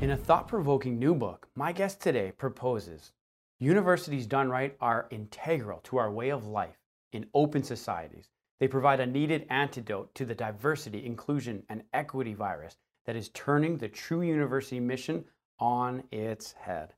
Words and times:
In 0.00 0.12
a 0.12 0.16
thought 0.16 0.48
provoking 0.48 0.98
new 0.98 1.14
book, 1.14 1.46
my 1.54 1.72
guest 1.72 2.00
today 2.00 2.32
proposes 2.32 3.12
universities 3.58 4.26
done 4.26 4.48
right 4.48 4.74
are 4.80 5.06
integral 5.10 5.80
to 5.80 5.98
our 5.98 6.10
way 6.10 6.30
of 6.30 6.46
life 6.46 6.78
in 7.12 7.26
open 7.34 7.62
societies. 7.62 8.30
They 8.60 8.66
provide 8.66 9.00
a 9.00 9.06
needed 9.06 9.46
antidote 9.50 10.14
to 10.14 10.24
the 10.24 10.34
diversity, 10.34 11.04
inclusion, 11.04 11.64
and 11.68 11.82
equity 11.92 12.32
virus 12.32 12.78
that 13.04 13.14
is 13.14 13.28
turning 13.34 13.76
the 13.76 13.88
true 13.88 14.22
university 14.22 14.80
mission 14.80 15.22
on 15.58 16.02
its 16.10 16.52
head. 16.52 16.94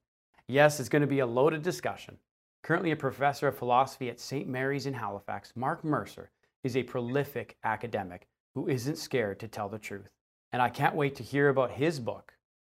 Yes, 0.46 0.78
it's 0.78 0.88
going 0.88 1.02
to 1.02 1.08
be 1.08 1.18
a 1.18 1.26
loaded 1.26 1.62
discussion. 1.62 2.16
Currently 2.62 2.92
a 2.92 2.96
professor 2.96 3.48
of 3.48 3.58
philosophy 3.58 4.10
at 4.10 4.20
St. 4.20 4.46
Mary's 4.46 4.86
in 4.86 4.94
Halifax, 4.94 5.54
Mark 5.56 5.82
Mercer 5.82 6.30
is 6.62 6.76
a 6.76 6.84
prolific 6.84 7.56
academic 7.64 8.28
who 8.54 8.68
isn't 8.68 8.96
scared 8.96 9.40
to 9.40 9.48
tell 9.48 9.68
the 9.68 9.76
truth. 9.76 10.12
And 10.52 10.62
I 10.62 10.68
can't 10.68 10.94
wait 10.94 11.16
to 11.16 11.24
hear 11.24 11.48
about 11.48 11.72
his 11.72 11.98
book, 11.98 12.34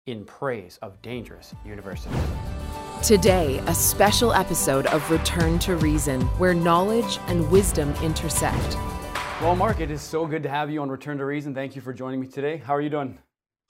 In 0.06 0.26
Praise 0.26 0.78
of 0.82 1.02
Dangerous 1.02 1.56
Universities. 1.66 2.14
Today, 3.02 3.59
a 3.68 3.73
special 3.73 4.34
episode 4.34 4.86
of 4.88 5.10
Return 5.10 5.58
to 5.60 5.77
Reason, 5.77 6.20
where 6.40 6.54
knowledge 6.54 7.20
and 7.27 7.50
wisdom 7.50 7.94
intersect. 8.04 8.76
Well, 9.40 9.55
Mark, 9.55 9.80
it 9.80 9.90
is 9.90 10.02
so 10.02 10.26
good 10.27 10.44
to 10.44 10.50
have 10.50 10.70
you 10.70 10.82
on 10.82 10.90
Return 10.90 11.18
to 11.20 11.26
Reason. 11.26 11.55
Thank 11.55 11.77
you 11.77 11.82
for 11.82 11.94
joining 11.94 12.20
me 12.20 12.27
today. 12.27 12.58
How 12.58 12.76
are 12.76 12.82
you 12.82 12.90
doing? 12.90 13.18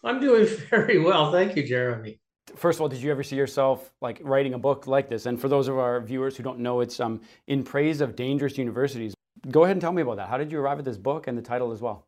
I'm 0.04 0.20
doing 0.20 0.48
very 0.72 0.98
well. 0.98 1.32
Thank 1.32 1.56
you, 1.56 1.62
Jeremy. 1.62 2.18
First 2.56 2.78
of 2.78 2.82
all, 2.82 2.90
did 2.90 3.04
you 3.04 3.12
ever 3.12 3.22
see 3.22 3.36
yourself 3.36 3.94
like 4.02 4.20
writing 4.24 4.56
a 4.56 4.60
book 4.60 4.88
like 4.88 5.10
this? 5.10 5.28
And 5.28 5.40
for 5.40 5.50
those 5.50 5.68
of 5.68 5.78
our 5.78 6.02
viewers 6.02 6.36
who 6.36 6.42
don't 6.42 6.60
know, 6.60 6.82
it's 6.82 7.00
um, 7.00 7.22
In 7.46 7.64
Praise 7.64 8.02
of 8.02 8.16
Dangerous 8.16 8.58
Universities. 8.58 9.14
Go 9.52 9.66
ahead 9.66 9.76
and 9.76 9.82
tell 9.82 9.92
me 9.92 10.02
about 10.02 10.18
that. 10.18 10.30
How 10.30 10.40
did 10.40 10.52
you 10.52 10.60
arrive 10.60 10.80
at 10.80 10.86
this 10.86 10.98
book 10.98 11.28
and 11.28 11.38
the 11.38 11.44
title 11.44 11.72
as 11.72 11.80
well? 11.80 12.08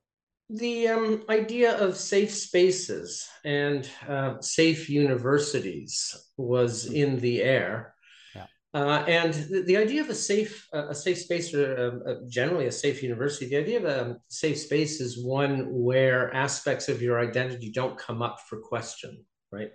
The 0.49 0.88
um, 0.90 1.23
idea 1.30 1.76
of 1.77 1.98
safe 1.98 2.31
spaces 2.31 3.27
and 3.44 3.90
uh, 4.08 4.40
safe 4.41 4.90
universities 4.90 6.30
was 6.38 6.85
hmm. 6.85 6.95
in 6.95 7.20
the 7.20 7.41
air. 7.41 7.96
Yeah. 8.35 8.46
Uh, 8.73 9.04
and 9.07 9.34
the, 9.34 9.63
the, 9.63 9.77
idea 9.77 10.01
of 10.01 10.10
a 10.10 10.16
safe, 10.16 10.68
uh, 10.71 10.90
a 10.90 10.96
safe 10.96 11.18
space, 11.18 11.51
or 11.54 12.04
uh, 12.07 12.27
generally 12.29 12.68
a 12.68 12.71
safe 12.71 13.01
university, 13.01 13.48
the 13.48 13.57
idea 13.57 13.79
of 13.79 13.85
a 13.85 14.18
safe 14.27 14.60
space 14.60 15.01
is 15.01 15.26
one 15.26 15.66
where 15.71 16.34
aspects 16.35 16.90
of 16.90 17.01
your 17.01 17.20
identity 17.20 17.71
don't 17.71 17.98
come 17.98 18.21
up 18.21 18.38
for 18.48 18.60
question, 18.60 19.26
right? 19.51 19.71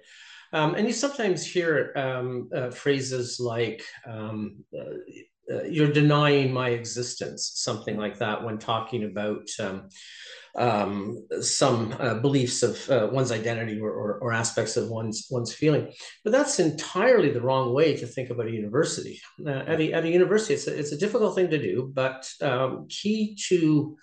Um, 0.52 0.74
and 0.74 0.86
you 0.86 0.92
sometimes 0.92 1.46
hear 1.46 1.92
um, 1.96 2.48
uh, 2.54 2.70
phrases 2.70 3.38
like, 3.40 3.84
um, 4.06 4.64
uh, 4.76 5.54
uh, 5.54 5.62
you're 5.64 5.92
denying 5.92 6.52
my 6.52 6.70
existence, 6.70 7.52
something 7.56 7.96
like 7.96 8.18
that, 8.18 8.42
when 8.42 8.58
talking 8.58 9.04
about 9.04 9.48
um, 9.58 9.88
um, 10.56 11.26
some 11.40 11.94
uh, 11.98 12.14
beliefs 12.14 12.62
of 12.62 12.90
uh, 12.90 13.08
one's 13.12 13.32
identity 13.32 13.80
or, 13.80 13.90
or, 13.90 14.18
or, 14.18 14.32
aspects 14.32 14.76
of 14.76 14.88
one's 14.88 15.28
one's 15.30 15.54
feeling. 15.54 15.92
But 16.24 16.32
that's 16.32 16.58
entirely 16.58 17.30
the 17.30 17.40
wrong 17.40 17.72
way 17.72 17.96
to 17.96 18.06
think 18.06 18.30
about 18.30 18.46
a 18.46 18.50
university. 18.50 19.20
Uh, 19.44 19.50
at, 19.50 19.80
a, 19.80 19.92
at 19.92 20.04
a 20.04 20.10
university, 20.10 20.54
it's 20.54 20.66
a, 20.66 20.76
it's 20.76 20.92
a 20.92 20.98
difficult 20.98 21.34
thing 21.34 21.50
to 21.50 21.58
do, 21.58 21.90
but 21.94 22.28
um, 22.42 22.86
key 22.88 23.36
to 23.48 23.96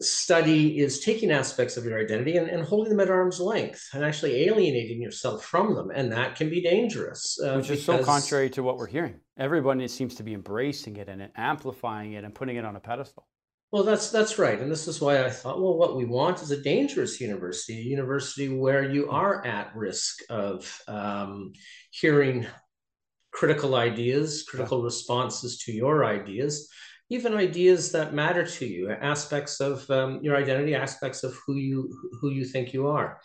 study 0.00 0.78
is 0.78 1.00
taking 1.00 1.30
aspects 1.30 1.76
of 1.76 1.84
your 1.84 1.98
identity 1.98 2.36
and, 2.36 2.48
and, 2.48 2.64
holding 2.64 2.90
them 2.90 3.00
at 3.00 3.10
arm's 3.10 3.40
length 3.40 3.88
and 3.92 4.04
actually 4.04 4.44
alienating 4.44 5.00
yourself 5.00 5.44
from 5.44 5.74
them. 5.74 5.90
And 5.94 6.10
that 6.12 6.34
can 6.34 6.50
be 6.50 6.60
dangerous. 6.60 7.38
Uh, 7.42 7.54
Which 7.54 7.70
is 7.70 7.84
so 7.84 8.02
contrary 8.02 8.50
to 8.50 8.62
what 8.62 8.78
we're 8.78 8.86
hearing. 8.86 9.20
Everyone 9.38 9.86
seems 9.88 10.16
to 10.16 10.22
be 10.22 10.34
embracing 10.34 10.96
it 10.96 11.08
and 11.08 11.30
amplifying 11.36 12.12
it 12.14 12.24
and 12.24 12.34
putting 12.34 12.56
it 12.56 12.64
on 12.64 12.76
a 12.76 12.80
pedestal. 12.80 13.26
Well, 13.72 13.84
that's 13.84 14.10
that's 14.10 14.38
right, 14.38 14.60
and 14.60 14.70
this 14.70 14.86
is 14.86 15.00
why 15.00 15.24
I 15.24 15.30
thought, 15.30 15.60
well, 15.60 15.78
what 15.78 15.96
we 15.96 16.04
want 16.04 16.42
is 16.42 16.50
a 16.50 16.60
dangerous 16.62 17.20
university, 17.22 17.78
a 17.78 17.82
university 17.82 18.48
where 18.50 18.84
you 18.84 19.10
are 19.10 19.44
at 19.46 19.74
risk 19.74 20.20
of 20.28 20.82
um, 20.88 21.52
hearing 21.90 22.46
critical 23.32 23.74
ideas, 23.76 24.44
critical 24.46 24.82
responses 24.82 25.58
to 25.60 25.72
your 25.72 26.04
ideas, 26.04 26.68
even 27.08 27.34
ideas 27.34 27.92
that 27.92 28.12
matter 28.12 28.44
to 28.46 28.66
you, 28.66 28.90
aspects 28.90 29.58
of 29.60 29.88
um, 29.90 30.20
your 30.22 30.36
identity, 30.36 30.74
aspects 30.74 31.24
of 31.24 31.34
who 31.46 31.54
you 31.56 31.90
who 32.20 32.30
you 32.30 32.44
think 32.44 32.74
you 32.74 32.88
are. 32.88 33.20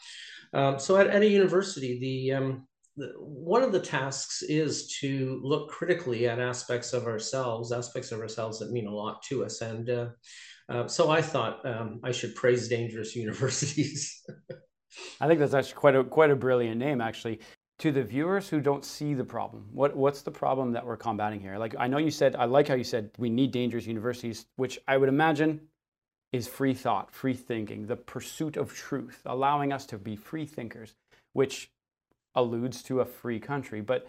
Um, 0.53 0.79
so, 0.79 0.95
at, 0.97 1.07
at 1.07 1.23
a 1.23 1.27
university, 1.27 1.99
the 1.99 2.33
um, 2.37 2.66
one 3.19 3.61
of 3.61 3.71
the 3.71 3.79
tasks 3.79 4.41
is 4.41 4.87
to 4.99 5.39
look 5.43 5.69
critically 5.69 6.27
at 6.27 6.39
aspects 6.39 6.93
of 6.93 7.05
ourselves, 7.05 7.71
aspects 7.71 8.11
of 8.11 8.19
ourselves 8.19 8.59
that 8.59 8.71
mean 8.71 8.87
a 8.87 8.93
lot 8.93 9.21
to 9.23 9.45
us. 9.45 9.61
And 9.61 9.89
uh, 9.89 10.07
uh, 10.69 10.87
so 10.87 11.11
I 11.11 11.21
thought 11.21 11.65
um, 11.65 11.99
I 12.03 12.11
should 12.11 12.35
praise 12.35 12.67
dangerous 12.67 13.15
universities. 13.15 14.23
I 15.21 15.27
think 15.27 15.39
that's 15.39 15.53
actually 15.53 15.75
quite 15.75 15.95
a 15.95 16.03
quite 16.03 16.31
a 16.31 16.35
brilliant 16.35 16.77
name, 16.77 17.01
actually. 17.01 17.39
To 17.79 17.91
the 17.91 18.03
viewers 18.03 18.49
who 18.49 18.59
don't 18.59 18.83
see 18.83 19.13
the 19.13 19.23
problem, 19.23 19.67
what 19.71 19.95
what's 19.95 20.23
the 20.23 20.31
problem 20.31 20.71
that 20.71 20.85
we're 20.85 20.97
combating 20.97 21.39
here? 21.39 21.59
Like 21.59 21.75
I 21.77 21.87
know 21.87 21.99
you 21.99 22.09
said, 22.09 22.35
I 22.35 22.45
like 22.45 22.67
how 22.67 22.73
you 22.73 22.83
said 22.83 23.11
we 23.19 23.29
need 23.29 23.51
dangerous 23.51 23.85
universities, 23.85 24.47
which 24.55 24.79
I 24.87 24.97
would 24.97 25.09
imagine 25.09 25.61
is 26.33 26.47
free 26.47 26.73
thought, 26.73 27.11
free 27.11 27.35
thinking, 27.35 27.85
the 27.85 27.95
pursuit 27.95 28.57
of 28.57 28.73
truth, 28.73 29.21
allowing 29.25 29.71
us 29.71 29.85
to 29.87 29.97
be 29.97 30.15
free 30.15 30.45
thinkers, 30.45 30.95
which 31.33 31.71
alludes 32.37 32.81
to 32.83 33.01
a 33.01 33.05
free 33.05 33.39
country, 33.39 33.81
but 33.81 34.07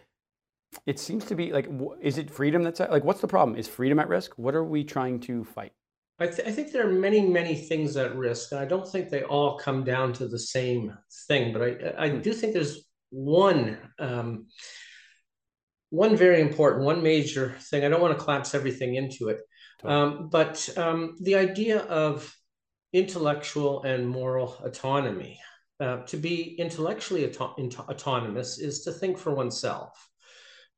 it 0.87 0.99
seems 0.99 1.25
to 1.25 1.35
be 1.35 1.51
like, 1.51 1.69
is 2.01 2.19
it 2.19 2.31
freedom 2.31 2.63
that's 2.63 2.79
like, 2.79 3.03
what's 3.03 3.21
the 3.21 3.27
problem? 3.27 3.59
Is 3.59 3.67
freedom 3.67 3.99
at 3.99 4.09
risk? 4.09 4.33
What 4.37 4.55
are 4.55 4.65
we 4.65 4.85
trying 4.85 5.19
to 5.21 5.45
fight? 5.45 5.73
I, 6.21 6.27
th- 6.27 6.47
I, 6.47 6.51
think 6.51 6.73
there 6.73 6.87
are 6.87 6.93
many, 6.93 7.21
many 7.23 7.55
things 7.55 7.97
at 7.97 8.15
risk. 8.17 8.53
And 8.53 8.61
I 8.61 8.65
don't 8.65 8.87
think 8.87 9.09
they 9.09 9.23
all 9.23 9.57
come 9.57 9.85
down 9.85 10.13
to 10.15 10.29
the 10.29 10.39
same 10.39 10.97
thing, 11.29 11.53
but 11.53 11.63
I, 11.63 11.95
I 11.97 12.09
hmm. 12.11 12.21
do 12.21 12.33
think 12.33 12.53
there's 12.53 12.85
one, 13.11 13.79
um, 13.99 14.47
one 15.91 16.17
very 16.17 16.41
important, 16.41 16.85
one 16.85 17.03
major 17.03 17.55
thing. 17.61 17.85
I 17.85 17.89
don't 17.89 18.01
want 18.01 18.19
to 18.19 18.23
collapse 18.23 18.55
everything 18.55 18.97
into 18.97 19.29
it, 19.29 19.41
um, 19.85 20.29
but 20.29 20.69
um, 20.77 21.17
the 21.21 21.37
idea 21.37 21.79
of 21.79 22.35
intellectual 22.93 23.83
and 23.85 24.09
moral 24.09 24.57
autonomy. 24.65 25.41
Uh, 25.81 25.99
to 26.07 26.17
be 26.17 26.57
intellectually 26.59 27.25
auto- 27.25 27.55
autonomous 27.89 28.59
is 28.59 28.83
to 28.83 28.91
think 28.91 29.17
for 29.17 29.33
oneself. 29.33 30.09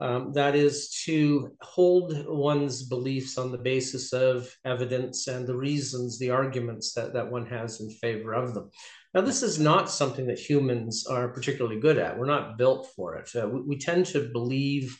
Um, 0.01 0.33
that 0.33 0.55
is 0.55 1.03
to 1.05 1.55
hold 1.61 2.27
one's 2.27 2.83
beliefs 2.85 3.37
on 3.37 3.53
the 3.53 3.59
basis 3.59 4.15
of 4.15 4.49
evidence 4.65 5.27
and 5.27 5.47
the 5.47 5.57
reasons, 5.57 6.19
the 6.19 6.31
arguments 6.31 6.95
that, 6.95 7.13
that 7.13 7.31
one 7.31 7.45
has 7.47 7.81
in 7.81 7.91
favor 7.91 8.33
of 8.33 8.55
them. 8.55 8.71
Now, 9.13 9.21
this 9.21 9.43
is 9.43 9.59
not 9.59 9.91
something 9.91 10.27
that 10.27 10.39
humans 10.39 11.07
are 11.07 11.29
particularly 11.29 11.81
good 11.81 11.99
at. 11.99 12.19
We're 12.19 12.27
not 12.27 12.57
built 12.57 12.89
for 12.97 13.17
it. 13.17 13.31
Uh, 13.35 13.49
we, 13.49 13.61
we, 13.63 13.79
tend 13.79 14.07
to 14.07 14.31
believe 14.33 14.99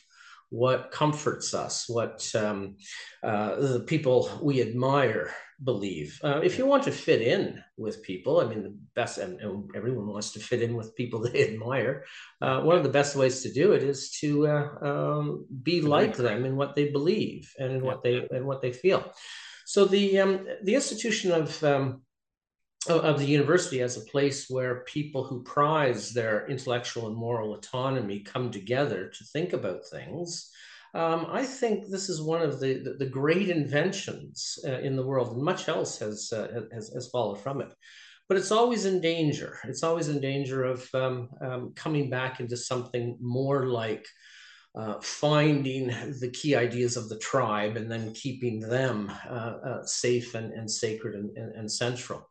what 0.51 0.91
comforts 0.91 1.53
us, 1.53 1.87
what 1.87 2.29
um, 2.35 2.75
uh, 3.23 3.55
the 3.55 3.79
people 3.87 4.29
we 4.43 4.61
admire 4.61 5.33
believe. 5.63 6.19
Uh, 6.23 6.41
if 6.43 6.57
you 6.57 6.65
want 6.65 6.83
to 6.83 6.91
fit 6.91 7.21
in 7.21 7.63
with 7.77 8.03
people, 8.03 8.41
I 8.41 8.45
mean, 8.45 8.63
the 8.63 8.77
best, 8.93 9.17
and, 9.17 9.39
and 9.39 9.69
everyone 9.73 10.07
wants 10.07 10.33
to 10.33 10.39
fit 10.39 10.61
in 10.61 10.75
with 10.75 10.95
people 10.95 11.21
they 11.23 11.53
admire. 11.53 12.03
Uh, 12.41 12.61
one 12.61 12.75
of 12.75 12.83
the 12.83 12.89
best 12.89 13.15
ways 13.15 13.41
to 13.43 13.53
do 13.53 13.71
it 13.71 13.81
is 13.81 14.11
to 14.19 14.47
uh, 14.47 14.67
um, 14.81 15.45
be 15.63 15.81
like 15.81 16.17
them 16.17 16.43
in 16.43 16.57
what 16.57 16.75
they 16.75 16.91
believe 16.91 17.49
and 17.57 17.71
in 17.71 17.81
what 17.81 18.03
they 18.03 18.27
and 18.29 18.45
what 18.45 18.61
they 18.61 18.73
feel. 18.73 19.09
So 19.65 19.85
the 19.85 20.19
um, 20.19 20.47
the 20.63 20.75
institution 20.75 21.31
of 21.31 21.63
um, 21.63 22.01
of 22.89 23.19
the 23.19 23.25
university 23.25 23.81
as 23.81 23.97
a 23.97 24.11
place 24.11 24.49
where 24.49 24.83
people 24.85 25.23
who 25.23 25.43
prize 25.43 26.11
their 26.11 26.47
intellectual 26.47 27.07
and 27.07 27.15
moral 27.15 27.53
autonomy 27.53 28.21
come 28.21 28.49
together 28.49 29.07
to 29.07 29.23
think 29.25 29.53
about 29.53 29.85
things. 29.85 30.49
Um, 30.93 31.27
I 31.29 31.43
think 31.43 31.87
this 31.87 32.09
is 32.09 32.21
one 32.21 32.41
of 32.41 32.59
the, 32.59 32.79
the, 32.79 32.93
the 32.93 33.05
great 33.05 33.49
inventions 33.49 34.57
uh, 34.67 34.79
in 34.79 34.95
the 34.95 35.05
world, 35.05 35.33
and 35.33 35.43
much 35.43 35.69
else 35.69 35.99
has, 35.99 36.33
uh, 36.33 36.63
has, 36.73 36.89
has 36.89 37.07
followed 37.09 37.39
from 37.39 37.61
it. 37.61 37.73
But 38.27 38.37
it's 38.37 38.51
always 38.51 38.85
in 38.85 38.99
danger. 38.99 39.59
It's 39.65 39.83
always 39.83 40.09
in 40.09 40.19
danger 40.19 40.63
of 40.63 40.89
um, 40.93 41.29
um, 41.39 41.73
coming 41.75 42.09
back 42.09 42.39
into 42.39 42.57
something 42.57 43.17
more 43.21 43.67
like 43.67 44.05
uh, 44.73 44.95
finding 45.01 45.87
the 46.19 46.31
key 46.33 46.55
ideas 46.55 46.97
of 46.97 47.09
the 47.09 47.19
tribe 47.19 47.77
and 47.77 47.91
then 47.91 48.13
keeping 48.13 48.59
them 48.59 49.11
uh, 49.29 49.57
uh, 49.65 49.85
safe 49.85 50.33
and, 50.33 50.51
and 50.53 50.69
sacred 50.69 51.15
and, 51.15 51.37
and, 51.37 51.55
and 51.55 51.71
central. 51.71 52.27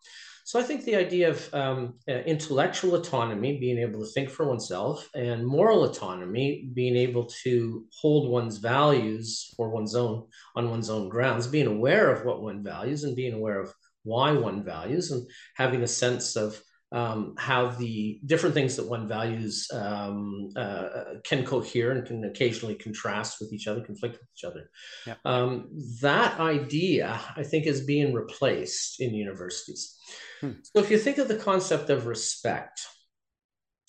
So 0.50 0.58
I 0.58 0.64
think 0.64 0.84
the 0.84 0.96
idea 0.96 1.30
of 1.30 1.54
um, 1.54 1.94
uh, 2.08 2.24
intellectual 2.26 2.96
autonomy, 2.96 3.60
being 3.60 3.78
able 3.78 4.00
to 4.00 4.10
think 4.10 4.28
for 4.28 4.48
oneself, 4.48 5.08
and 5.14 5.46
moral 5.46 5.84
autonomy, 5.84 6.68
being 6.74 6.96
able 6.96 7.26
to 7.44 7.86
hold 7.96 8.28
one's 8.28 8.56
values 8.56 9.54
for 9.56 9.70
one's 9.70 9.94
own 9.94 10.26
on 10.56 10.68
one's 10.68 10.90
own 10.90 11.08
grounds, 11.08 11.46
being 11.46 11.68
aware 11.68 12.10
of 12.10 12.24
what 12.24 12.42
one 12.42 12.64
values 12.64 13.04
and 13.04 13.14
being 13.14 13.34
aware 13.34 13.60
of 13.60 13.72
why 14.02 14.32
one 14.32 14.64
values, 14.64 15.12
and 15.12 15.24
having 15.54 15.84
a 15.84 15.86
sense 15.86 16.34
of 16.34 16.60
um, 16.92 17.34
how 17.38 17.68
the 17.68 18.20
different 18.26 18.54
things 18.54 18.76
that 18.76 18.88
one 18.88 19.06
values 19.06 19.68
um, 19.72 20.48
uh, 20.56 21.04
can 21.24 21.44
cohere 21.44 21.92
and 21.92 22.06
can 22.06 22.24
occasionally 22.24 22.74
contrast 22.74 23.40
with 23.40 23.52
each 23.52 23.68
other, 23.68 23.80
conflict 23.80 24.14
with 24.14 24.28
each 24.36 24.44
other. 24.44 24.70
Yeah. 25.06 25.14
Um, 25.24 25.68
that 26.00 26.40
idea, 26.40 27.20
I 27.36 27.44
think, 27.44 27.66
is 27.66 27.84
being 27.84 28.12
replaced 28.12 29.00
in 29.00 29.14
universities. 29.14 29.96
Hmm. 30.40 30.52
So 30.64 30.82
if 30.82 30.90
you 30.90 30.98
think 30.98 31.18
of 31.18 31.28
the 31.28 31.36
concept 31.36 31.90
of 31.90 32.06
respect, 32.06 32.80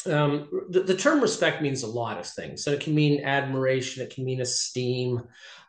um, 0.08 0.48
the, 0.70 0.82
the, 0.82 0.96
term 0.96 1.22
respect 1.22 1.62
means 1.62 1.84
a 1.84 1.88
lot 1.88 2.18
of 2.18 2.26
things. 2.26 2.64
So 2.64 2.72
it 2.72 2.80
can 2.80 2.96
mean 2.96 3.24
admiration, 3.24 4.04
it 4.04 4.14
can 4.14 4.26
mean 4.26 4.42
esteem. 4.42 5.22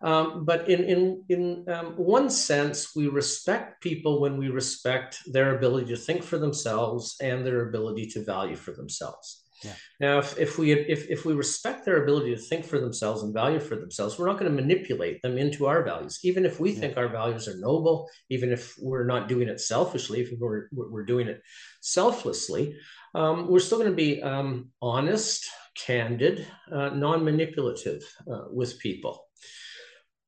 Um, 0.02 0.44
but 0.44 0.68
in, 0.68 0.84
in, 0.84 1.24
in 1.28 1.68
um, 1.68 1.86
one 1.96 2.30
sense, 2.30 2.94
we 2.96 3.08
respect 3.08 3.82
people 3.82 4.20
when 4.20 4.36
we 4.36 4.48
respect 4.48 5.18
their 5.26 5.56
ability 5.56 5.86
to 5.88 5.96
think 5.96 6.22
for 6.22 6.38
themselves 6.38 7.16
and 7.20 7.44
their 7.44 7.68
ability 7.68 8.06
to 8.08 8.24
value 8.24 8.56
for 8.56 8.72
themselves. 8.72 9.41
Yeah. 9.62 9.74
Now, 10.00 10.18
if, 10.18 10.38
if 10.38 10.58
we 10.58 10.72
if, 10.72 11.08
if 11.08 11.24
we 11.24 11.34
respect 11.34 11.84
their 11.84 12.02
ability 12.02 12.34
to 12.34 12.40
think 12.40 12.64
for 12.64 12.80
themselves 12.80 13.22
and 13.22 13.32
value 13.32 13.60
for 13.60 13.76
themselves, 13.76 14.18
we're 14.18 14.26
not 14.26 14.38
going 14.38 14.54
to 14.54 14.62
manipulate 14.62 15.22
them 15.22 15.38
into 15.38 15.66
our 15.66 15.82
values. 15.82 16.18
Even 16.24 16.44
if 16.44 16.58
we 16.60 16.72
yeah. 16.72 16.80
think 16.80 16.96
our 16.96 17.08
values 17.08 17.48
are 17.48 17.58
noble, 17.58 18.08
even 18.30 18.50
if 18.50 18.74
we're 18.80 19.06
not 19.06 19.28
doing 19.28 19.48
it 19.48 19.60
selfishly, 19.60 20.20
if 20.20 20.30
we're 20.38 20.68
we're 20.72 21.04
doing 21.04 21.28
it 21.28 21.40
selflessly, 21.80 22.76
um, 23.14 23.48
we're 23.48 23.60
still 23.60 23.78
going 23.78 23.90
to 23.90 23.96
be 23.96 24.22
um, 24.22 24.70
honest, 24.80 25.48
candid, 25.76 26.46
uh, 26.70 26.90
non-manipulative 26.90 28.02
uh, 28.30 28.44
with 28.50 28.78
people. 28.78 29.26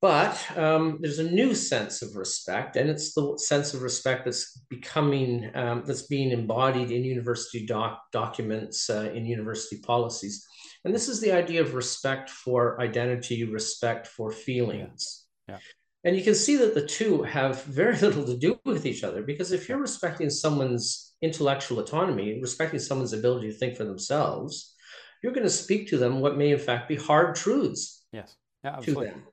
But 0.01 0.57
um, 0.57 0.99
there's 1.01 1.19
a 1.19 1.31
new 1.31 1.55
sense 1.55 2.01
of 2.01 2.15
respect, 2.15 2.75
and 2.75 2.89
it's 2.89 3.13
the 3.13 3.37
sense 3.37 3.73
of 3.73 3.81
respect 3.81 4.25
that's 4.25 4.59
becoming, 4.69 5.49
um, 5.55 5.83
that's 5.85 6.03
being 6.03 6.31
embodied 6.31 6.91
in 6.91 7.03
university 7.03 7.65
doc 7.65 8.01
documents, 8.11 8.89
uh, 8.89 9.11
in 9.13 9.25
university 9.25 9.77
policies. 9.81 10.45
And 10.83 10.93
this 10.93 11.07
is 11.07 11.21
the 11.21 11.31
idea 11.31 11.61
of 11.61 11.73
respect 11.73 12.29
for 12.29 12.79
identity, 12.79 13.43
respect 13.45 14.05
for 14.05 14.31
feelings. 14.31 15.25
Yeah. 15.47 15.55
yeah. 15.55 15.59
And 16.05 16.15
you 16.15 16.23
can 16.23 16.35
see 16.35 16.55
that 16.57 16.75
the 16.75 16.85
two 16.85 17.23
have 17.23 17.63
very 17.63 17.97
little 17.99 18.25
to 18.25 18.37
do 18.37 18.59
with 18.63 18.85
each 18.85 19.03
other 19.03 19.23
because 19.23 19.51
if 19.51 19.67
you're 19.67 19.79
respecting 19.79 20.29
someone's 20.29 21.15
intellectual 21.21 21.79
autonomy, 21.79 22.39
respecting 22.39 22.79
someone's 22.79 23.13
ability 23.13 23.51
to 23.51 23.57
think 23.57 23.75
for 23.75 23.85
themselves, 23.85 24.75
you're 25.23 25.33
going 25.33 25.43
to 25.43 25.49
speak 25.49 25.87
to 25.87 25.97
them 25.97 26.19
what 26.19 26.37
may 26.37 26.51
in 26.51 26.59
fact 26.59 26.87
be 26.87 26.95
hard 26.95 27.35
truths. 27.35 28.05
Yes. 28.13 28.35
Yeah, 28.63 28.75
absolutely. 28.77 29.07
To 29.07 29.13
them. 29.13 29.23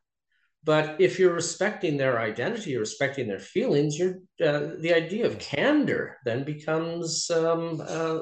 But 0.65 1.01
if 1.01 1.19
you're 1.19 1.35
respecting 1.35 1.97
their 1.97 2.21
identity, 2.21 2.71
you're 2.71 2.81
respecting 2.81 3.27
their 3.27 3.41
feelings, 3.41 3.99
you're, 3.99 4.21
uh, 4.45 4.77
the 4.79 4.95
idea 4.95 5.27
of 5.27 5.39
candor 5.39 6.19
then 6.25 6.45
becomes 6.45 7.29
um, 7.31 7.83
uh, 7.87 8.21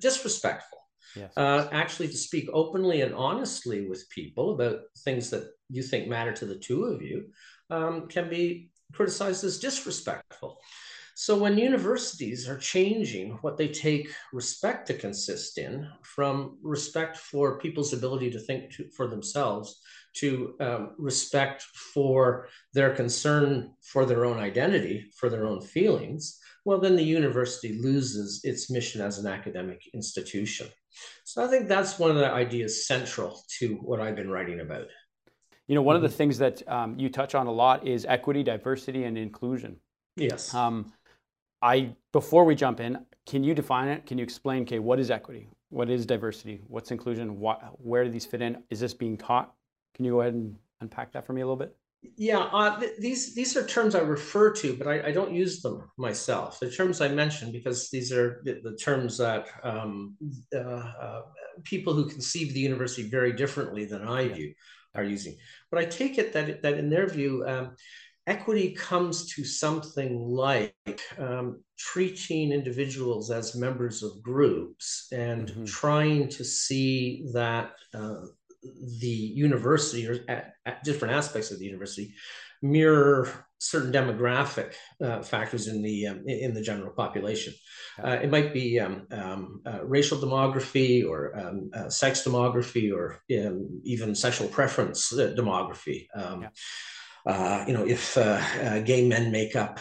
disrespectful. 0.00 0.78
Yes. 1.14 1.32
Uh, 1.36 1.68
actually, 1.70 2.08
to 2.08 2.16
speak 2.16 2.48
openly 2.52 3.02
and 3.02 3.14
honestly 3.14 3.86
with 3.86 4.08
people 4.10 4.54
about 4.54 4.80
things 5.04 5.30
that 5.30 5.50
you 5.68 5.82
think 5.82 6.08
matter 6.08 6.32
to 6.32 6.46
the 6.46 6.58
two 6.58 6.84
of 6.84 7.02
you 7.02 7.26
um, 7.70 8.08
can 8.08 8.28
be 8.28 8.70
criticized 8.92 9.44
as 9.44 9.58
disrespectful. 9.58 10.58
So, 11.14 11.36
when 11.36 11.58
universities 11.58 12.48
are 12.48 12.56
changing 12.56 13.32
what 13.42 13.58
they 13.58 13.68
take 13.68 14.10
respect 14.32 14.86
to 14.86 14.94
consist 14.94 15.58
in 15.58 15.86
from 16.02 16.58
respect 16.62 17.16
for 17.18 17.58
people's 17.58 17.92
ability 17.92 18.30
to 18.30 18.38
think 18.38 18.72
to, 18.72 18.88
for 18.96 19.06
themselves 19.06 19.82
to 20.14 20.54
um, 20.60 20.90
respect 20.98 21.62
for 21.62 22.48
their 22.74 22.94
concern 22.94 23.72
for 23.82 24.04
their 24.04 24.24
own 24.24 24.38
identity, 24.38 25.10
for 25.18 25.28
their 25.28 25.46
own 25.46 25.60
feelings, 25.60 26.38
well, 26.64 26.78
then 26.78 26.96
the 26.96 27.02
university 27.02 27.80
loses 27.80 28.40
its 28.44 28.70
mission 28.70 29.00
as 29.00 29.18
an 29.18 29.26
academic 29.26 29.82
institution. 29.94 30.68
So 31.24 31.44
I 31.44 31.48
think 31.48 31.68
that's 31.68 31.98
one 31.98 32.10
of 32.10 32.16
the 32.16 32.30
ideas 32.30 32.86
central 32.86 33.42
to 33.58 33.74
what 33.76 34.00
I've 34.00 34.14
been 34.14 34.30
writing 34.30 34.60
about. 34.60 34.86
You 35.66 35.74
know, 35.74 35.82
one 35.82 35.96
of 35.96 36.02
the 36.02 36.08
mm-hmm. 36.08 36.16
things 36.16 36.38
that 36.38 36.68
um, 36.68 36.98
you 36.98 37.08
touch 37.08 37.34
on 37.34 37.46
a 37.46 37.52
lot 37.52 37.86
is 37.86 38.04
equity, 38.04 38.42
diversity, 38.42 39.04
and 39.04 39.16
inclusion. 39.16 39.76
Yes. 40.16 40.52
Um, 40.54 40.92
I 41.62 41.94
before 42.12 42.44
we 42.44 42.54
jump 42.54 42.80
in, 42.80 42.98
can 43.26 43.42
you 43.42 43.54
define 43.54 43.88
it? 43.88 44.04
Can 44.04 44.18
you 44.18 44.24
explain? 44.24 44.62
Okay, 44.62 44.80
what 44.80 44.98
is 44.98 45.10
equity? 45.10 45.48
What 45.70 45.88
is 45.88 46.04
diversity? 46.04 46.60
What's 46.66 46.90
inclusion? 46.90 47.40
What, 47.40 47.62
where 47.80 48.04
do 48.04 48.10
these 48.10 48.26
fit 48.26 48.42
in? 48.42 48.62
Is 48.68 48.80
this 48.80 48.92
being 48.92 49.16
taught? 49.16 49.54
Can 49.94 50.04
you 50.04 50.12
go 50.12 50.20
ahead 50.20 50.34
and 50.34 50.56
unpack 50.80 51.12
that 51.12 51.26
for 51.26 51.32
me 51.32 51.40
a 51.40 51.44
little 51.44 51.56
bit? 51.56 51.76
Yeah, 52.16 52.40
uh, 52.40 52.80
th- 52.80 52.98
these 52.98 53.34
these 53.34 53.56
are 53.56 53.64
terms 53.64 53.94
I 53.94 54.00
refer 54.00 54.52
to, 54.54 54.76
but 54.76 54.88
I, 54.88 55.08
I, 55.08 55.12
don't 55.12 55.32
use 55.32 55.62
them 55.62 55.88
myself. 55.96 56.58
The 56.58 56.68
terms 56.68 57.00
I 57.00 57.06
mentioned 57.06 57.52
because 57.52 57.90
these 57.90 58.10
are 58.10 58.42
the, 58.44 58.60
the 58.62 58.76
terms 58.76 59.18
that 59.18 59.46
um, 59.62 60.16
uh, 60.52 60.58
uh, 60.58 61.22
people 61.62 61.94
who 61.94 62.08
conceive 62.08 62.54
the 62.54 62.60
university 62.60 63.08
very 63.08 63.32
differently 63.32 63.84
than 63.84 64.02
I 64.02 64.22
yeah. 64.22 64.34
do 64.34 64.52
are 64.96 65.04
using. 65.04 65.36
But 65.70 65.78
I 65.78 65.84
take 65.84 66.18
it 66.18 66.32
that 66.32 66.62
that 66.62 66.74
in 66.74 66.90
their 66.90 67.06
view, 67.06 67.44
um, 67.46 67.76
equity 68.26 68.72
comes 68.72 69.26
to 69.34 69.44
something 69.44 70.18
like 70.18 70.74
um, 71.18 71.62
treating 71.78 72.52
individuals 72.52 73.30
as 73.30 73.56
members 73.56 74.02
of 74.02 74.22
groups 74.22 75.08
and 75.12 75.48
mm-hmm. 75.48 75.64
trying 75.64 76.28
to 76.28 76.44
see 76.44 77.26
that 77.32 77.72
uh, 77.94 78.22
the 78.62 79.08
university 79.08 80.06
or 80.08 80.18
at, 80.28 80.54
at 80.66 80.84
different 80.84 81.14
aspects 81.14 81.50
of 81.50 81.58
the 81.58 81.64
university 81.64 82.14
mirror 82.62 83.28
certain 83.62 83.92
demographic 83.92 84.74
uh, 85.04 85.22
factors 85.22 85.68
in 85.68 85.82
the 85.82 86.06
um, 86.08 86.24
in 86.26 86.52
the 86.52 86.60
general 86.60 86.92
population. 86.92 87.54
Uh, 88.02 88.18
it 88.22 88.30
might 88.30 88.52
be 88.52 88.80
um, 88.80 89.06
um, 89.12 89.60
uh, 89.64 89.84
racial 89.84 90.18
demography 90.18 91.06
or 91.08 91.38
um, 91.38 91.70
uh, 91.74 91.88
sex 91.88 92.22
demography 92.26 92.92
or 92.92 93.20
um, 93.38 93.80
even 93.84 94.14
sexual 94.14 94.48
preference 94.48 95.12
uh, 95.12 95.32
demography. 95.38 96.06
Um, 96.14 96.42
yeah. 96.42 96.48
Uh, 97.24 97.64
you 97.68 97.72
know, 97.72 97.86
if 97.86 98.16
gay 98.84 99.06
men 99.06 99.30
make 99.30 99.54
up 99.54 99.78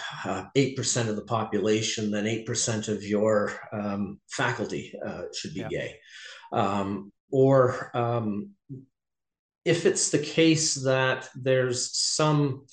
eight 0.56 0.78
percent 0.78 1.10
of 1.10 1.16
the 1.16 1.24
population, 1.24 2.12
then 2.12 2.28
eight 2.28 2.46
percent 2.46 2.88
of 2.88 3.04
your 3.04 3.52
faculty 4.30 4.94
should 5.34 5.56
be 5.56 5.62
yeah. 5.62 5.68
gay. 5.68 5.96
Or 7.32 7.92
if 9.64 9.86
it's 9.86 10.10
the 10.10 10.20
case 10.20 10.76
that 10.76 11.30
there's 11.36 11.96
some 11.96 12.66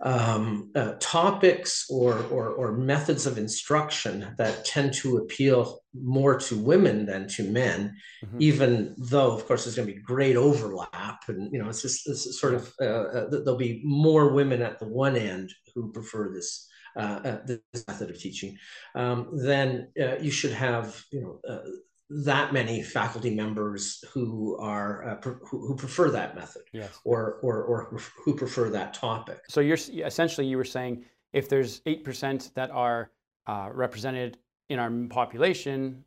um, 0.00 0.70
uh, 0.74 0.94
topics 1.00 1.86
or, 1.88 2.22
or, 2.24 2.50
or, 2.50 2.72
methods 2.72 3.26
of 3.26 3.38
instruction 3.38 4.34
that 4.36 4.64
tend 4.66 4.92
to 4.92 5.16
appeal 5.16 5.80
more 5.94 6.38
to 6.38 6.56
women 6.56 7.06
than 7.06 7.26
to 7.28 7.42
men, 7.50 7.96
mm-hmm. 8.22 8.36
even 8.38 8.94
though, 8.98 9.32
of 9.32 9.46
course, 9.46 9.64
there's 9.64 9.76
going 9.76 9.88
to 9.88 9.94
be 9.94 10.00
great 10.00 10.36
overlap. 10.36 11.22
And, 11.28 11.50
you 11.50 11.62
know, 11.62 11.70
it's 11.70 11.80
just 11.80 12.06
this 12.06 12.38
sort 12.38 12.54
of, 12.54 12.70
uh, 12.80 12.84
uh, 12.84 13.30
there'll 13.30 13.56
be 13.56 13.80
more 13.84 14.34
women 14.34 14.60
at 14.60 14.78
the 14.78 14.86
one 14.86 15.16
end 15.16 15.50
who 15.74 15.90
prefer 15.92 16.32
this. 16.32 16.68
Uh, 16.98 17.20
uh, 17.26 17.38
this 17.44 17.84
method 17.86 18.08
of 18.08 18.18
teaching, 18.18 18.56
um, 18.94 19.28
then 19.34 19.86
uh, 20.00 20.16
you 20.16 20.30
should 20.30 20.52
have, 20.52 21.04
you 21.12 21.20
know, 21.20 21.60
that 22.08 22.52
many 22.52 22.82
faculty 22.82 23.34
members 23.34 24.04
who 24.12 24.56
are 24.58 25.08
uh, 25.08 25.20
who, 25.22 25.58
who, 25.58 25.76
prefer 25.76 26.10
that 26.10 26.36
method 26.36 26.62
yes. 26.72 27.00
or, 27.04 27.38
or 27.42 27.62
or 27.64 28.00
who 28.24 28.34
prefer 28.34 28.70
that 28.70 28.94
topic. 28.94 29.40
So 29.48 29.60
you're 29.60 29.78
essentially 30.04 30.46
you 30.46 30.56
were 30.56 30.64
saying 30.64 31.04
if 31.32 31.48
there's 31.48 31.82
eight 31.86 32.04
percent 32.04 32.52
that 32.54 32.70
are 32.70 33.10
uh, 33.46 33.70
represented 33.72 34.38
in 34.68 34.78
our 34.78 34.90
population, 35.08 36.04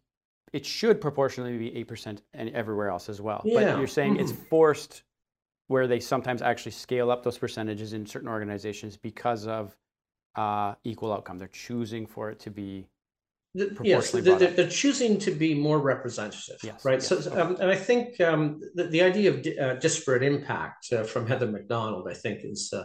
it 0.53 0.65
should 0.65 1.01
proportionally 1.01 1.57
be 1.57 1.75
eight 1.75 1.87
percent 1.87 2.21
and 2.33 2.49
everywhere 2.51 2.89
else 2.89 3.09
as 3.09 3.19
well. 3.19 3.41
Yeah. 3.43 3.59
But 3.59 3.77
you're 3.77 3.87
saying 3.87 4.13
mm-hmm. 4.13 4.23
it's 4.23 4.31
forced 4.31 5.03
where 5.67 5.85
they 5.85 5.99
sometimes 5.99 6.41
actually 6.41 6.71
scale 6.71 7.11
up 7.11 7.23
those 7.23 7.37
percentages 7.37 7.93
in 7.93 8.05
certain 8.05 8.29
organizations 8.29 8.97
because 8.97 9.45
of 9.47 9.77
uh, 10.35 10.75
equal 10.83 11.11
outcome. 11.11 11.37
They're 11.37 11.47
choosing 11.49 12.07
for 12.07 12.31
it 12.31 12.39
to 12.39 12.49
be 12.49 12.87
the, 13.55 13.75
yes, 13.83 14.11
the, 14.11 14.21
the, 14.21 14.35
they're 14.55 14.69
choosing 14.69 15.17
to 15.19 15.31
be 15.31 15.55
more 15.55 15.79
representative, 15.79 16.57
yes, 16.63 16.85
right? 16.85 16.99
Yes, 16.99 17.07
so, 17.07 17.17
okay. 17.17 17.41
um, 17.41 17.57
and 17.59 17.71
I 17.71 17.75
think 17.75 18.21
um, 18.21 18.59
the, 18.75 18.85
the, 18.85 19.01
idea 19.01 19.33
of 19.33 19.47
uh, 19.59 19.79
disparate 19.79 20.21
impact 20.21 20.93
uh, 20.93 21.03
from 21.03 21.25
Heather 21.25 21.47
Mac 21.47 21.67
Donald, 21.67 22.07
I 22.07 22.13
think, 22.13 22.41
is 22.43 22.71
uh, 22.71 22.83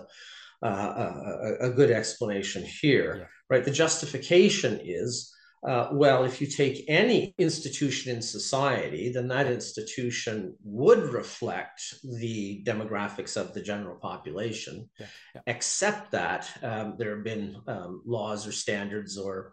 uh, 0.66 1.12
a, 1.61 1.66
a, 1.66 1.71
good 1.71 1.90
explanation 1.90 2.64
here, 2.64 3.16
yeah. 3.18 3.25
right? 3.50 3.64
The 3.64 3.71
justification 3.71 4.80
is, 4.83 5.30
uh, 5.68 5.88
well, 5.92 6.25
if 6.25 6.40
you 6.40 6.47
take 6.47 6.87
any 6.88 7.35
institution 7.37 8.16
in 8.16 8.23
society, 8.23 9.12
then 9.12 9.28
that 9.28 9.47
institution 9.47 10.54
would 10.64 11.12
reflect 11.12 11.94
the 12.18 12.64
demographics 12.66 13.37
of 13.37 13.52
the 13.52 13.61
general 13.61 13.97
population, 13.97 14.88
yeah, 14.99 15.06
yeah. 15.35 15.40
except 15.47 16.11
that 16.12 16.50
um, 16.62 16.94
there 16.99 17.16
have 17.16 17.25
been 17.25 17.56
um, 17.66 18.00
laws 18.06 18.47
or 18.47 18.52
standards 18.52 19.18
or 19.18 19.52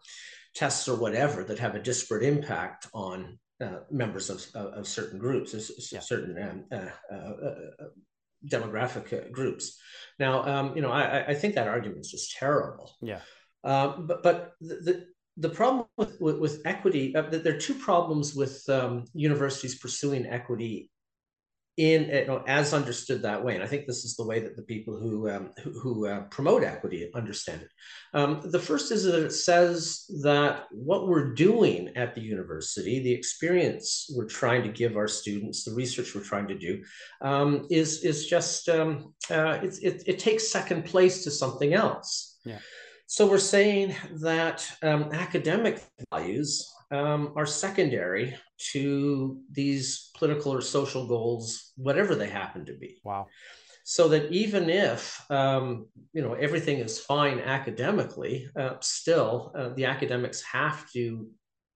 tests 0.55 0.87
or 0.87 0.95
whatever 0.95 1.43
that 1.43 1.59
have 1.59 1.75
a 1.75 1.81
disparate 1.81 2.23
impact 2.23 2.87
on 2.93 3.39
uh, 3.61 3.79
members 3.89 4.29
of, 4.29 4.45
of, 4.55 4.73
of, 4.73 4.87
certain 4.87 5.19
groups, 5.19 5.53
yeah. 5.91 5.99
certain 5.99 6.35
um, 6.41 6.65
uh, 6.71 7.13
uh, 7.13 7.15
uh 7.15 7.87
demographic 8.49 9.31
groups. 9.31 9.79
Now, 10.17 10.43
um, 10.43 10.75
you 10.75 10.81
know, 10.81 10.91
I, 10.91 11.27
I 11.27 11.33
think 11.35 11.55
that 11.55 11.67
argument 11.67 12.01
is 12.01 12.11
just 12.11 12.35
terrible. 12.35 12.91
Yeah. 13.01 13.19
Um, 13.63 14.07
but 14.07 14.23
but 14.23 14.53
the, 14.61 14.75
the, 14.75 15.05
the 15.37 15.49
problem 15.49 15.85
with, 15.97 16.19
with, 16.19 16.39
with 16.39 16.61
equity, 16.65 17.15
uh, 17.15 17.23
there 17.29 17.55
are 17.55 17.59
two 17.59 17.75
problems 17.75 18.33
with 18.33 18.67
um, 18.67 19.05
universities 19.13 19.77
pursuing 19.77 20.25
equity 20.25 20.89
in 21.81 22.09
you 22.09 22.27
know, 22.27 22.43
as 22.45 22.75
understood 22.75 23.23
that 23.23 23.43
way. 23.43 23.55
And 23.55 23.63
I 23.63 23.67
think 23.67 23.87
this 23.87 24.05
is 24.05 24.15
the 24.15 24.23
way 24.23 24.39
that 24.39 24.55
the 24.55 24.61
people 24.61 24.95
who 24.95 25.27
um, 25.31 25.49
who, 25.63 25.71
who 25.79 26.07
uh, 26.07 26.21
promote 26.35 26.63
equity 26.63 27.09
understand 27.15 27.61
it. 27.61 27.71
Um, 28.13 28.39
the 28.43 28.59
first 28.59 28.91
is 28.91 29.03
that 29.05 29.25
it 29.25 29.31
says 29.31 30.05
that 30.21 30.67
what 30.69 31.07
we're 31.07 31.33
doing 31.33 31.89
at 31.95 32.13
the 32.13 32.21
university, 32.21 33.01
the 33.01 33.11
experience 33.11 34.11
we're 34.15 34.27
trying 34.27 34.61
to 34.63 34.69
give 34.69 34.95
our 34.95 35.07
students, 35.07 35.63
the 35.63 35.73
research 35.73 36.13
we're 36.13 36.21
trying 36.21 36.47
to 36.49 36.57
do, 36.57 36.83
um, 37.21 37.65
is 37.71 38.03
is 38.03 38.27
just 38.27 38.69
um, 38.69 39.15
uh, 39.31 39.57
it, 39.63 39.73
it, 39.81 40.03
it 40.05 40.19
takes 40.19 40.51
second 40.51 40.85
place 40.85 41.23
to 41.23 41.31
something 41.31 41.73
else. 41.73 42.37
Yeah. 42.45 42.59
So 43.07 43.27
we're 43.27 43.39
saying 43.39 43.95
that 44.21 44.65
um, 44.83 45.09
academic 45.11 45.83
values 46.13 46.71
um, 46.91 47.33
are 47.35 47.45
secondary 47.45 48.35
to 48.71 49.39
these 49.51 50.11
political 50.17 50.53
or 50.53 50.61
social 50.61 51.07
goals, 51.07 51.71
whatever 51.75 52.15
they 52.15 52.29
happen 52.29 52.65
to 52.65 52.73
be. 52.73 52.99
Wow. 53.03 53.27
So 53.83 54.09
that 54.09 54.31
even 54.31 54.69
if 54.69 55.19
um, 55.31 55.87
you 56.13 56.21
know 56.21 56.33
everything 56.33 56.77
is 56.77 56.99
fine 56.99 57.39
academically, 57.39 58.47
uh, 58.55 58.75
still 58.81 59.51
uh, 59.57 59.69
the 59.69 59.85
academics 59.85 60.41
have 60.43 60.89
to 60.91 61.27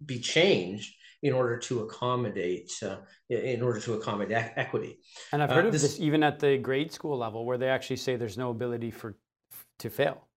be 0.06 0.20
changed 0.20 0.94
in 1.24 1.34
order 1.34 1.58
to 1.58 1.82
accommodate 1.82 2.72
uh, 2.84 2.98
in 3.30 3.64
order 3.64 3.80
to 3.80 3.94
accommodate 3.94 4.52
equity. 4.56 5.00
And 5.32 5.42
I've 5.42 5.50
heard 5.50 5.66
uh, 5.66 5.68
of 5.68 5.74
this, 5.74 5.82
this, 5.82 6.00
even 6.00 6.22
at 6.22 6.40
the 6.40 6.58
grade 6.58 6.92
school 6.92 7.18
level, 7.18 7.46
where 7.46 7.58
they 7.58 7.70
actually 7.70 7.96
say 7.96 8.16
there's 8.16 8.38
no 8.38 8.52
ability 8.52 8.92
for 8.92 9.18
to 9.80 9.90
fail. 9.90 10.28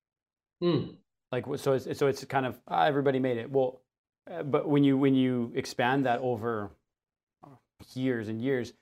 Hmm. 0.62 0.92
Like 1.30 1.44
so, 1.56 1.74
it's, 1.74 1.98
so 1.98 2.06
it's 2.06 2.24
kind 2.24 2.46
of 2.46 2.58
ah, 2.66 2.86
everybody 2.86 3.18
made 3.18 3.36
it. 3.36 3.50
Well, 3.50 3.82
uh, 4.30 4.42
but 4.42 4.68
when 4.68 4.84
you 4.84 4.96
when 4.98 5.14
you 5.14 5.52
expand 5.54 6.06
that 6.06 6.20
over 6.20 6.70
years 7.94 8.28
and 8.28 8.40
years, 8.42 8.72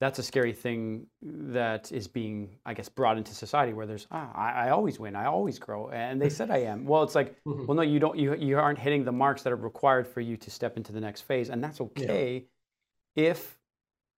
that's 0.00 0.18
a 0.18 0.22
scary 0.22 0.52
thing 0.52 1.06
that 1.22 1.90
is 1.90 2.06
being, 2.06 2.50
I 2.64 2.74
guess, 2.74 2.88
brought 2.88 3.18
into 3.18 3.34
society 3.34 3.72
where 3.72 3.86
there's, 3.86 4.06
ah, 4.10 4.32
I, 4.32 4.66
I 4.66 4.70
always 4.70 4.98
win, 5.00 5.16
I 5.16 5.26
always 5.26 5.58
grow, 5.58 5.90
and 5.90 6.22
they 6.22 6.30
said 6.30 6.50
I 6.50 6.58
am. 6.58 6.84
Well, 6.84 7.02
it's 7.02 7.14
like, 7.16 7.36
mm-hmm. 7.44 7.66
well, 7.66 7.76
no, 7.76 7.82
you 7.82 7.98
don't, 7.98 8.16
you 8.16 8.34
you 8.36 8.58
aren't 8.58 8.78
hitting 8.78 9.04
the 9.04 9.12
marks 9.12 9.42
that 9.42 9.52
are 9.52 9.56
required 9.56 10.06
for 10.06 10.20
you 10.20 10.36
to 10.36 10.50
step 10.50 10.76
into 10.76 10.92
the 10.92 11.00
next 11.00 11.22
phase, 11.22 11.50
and 11.50 11.62
that's 11.62 11.80
okay 11.80 12.46
yeah. 13.16 13.30
if 13.30 13.58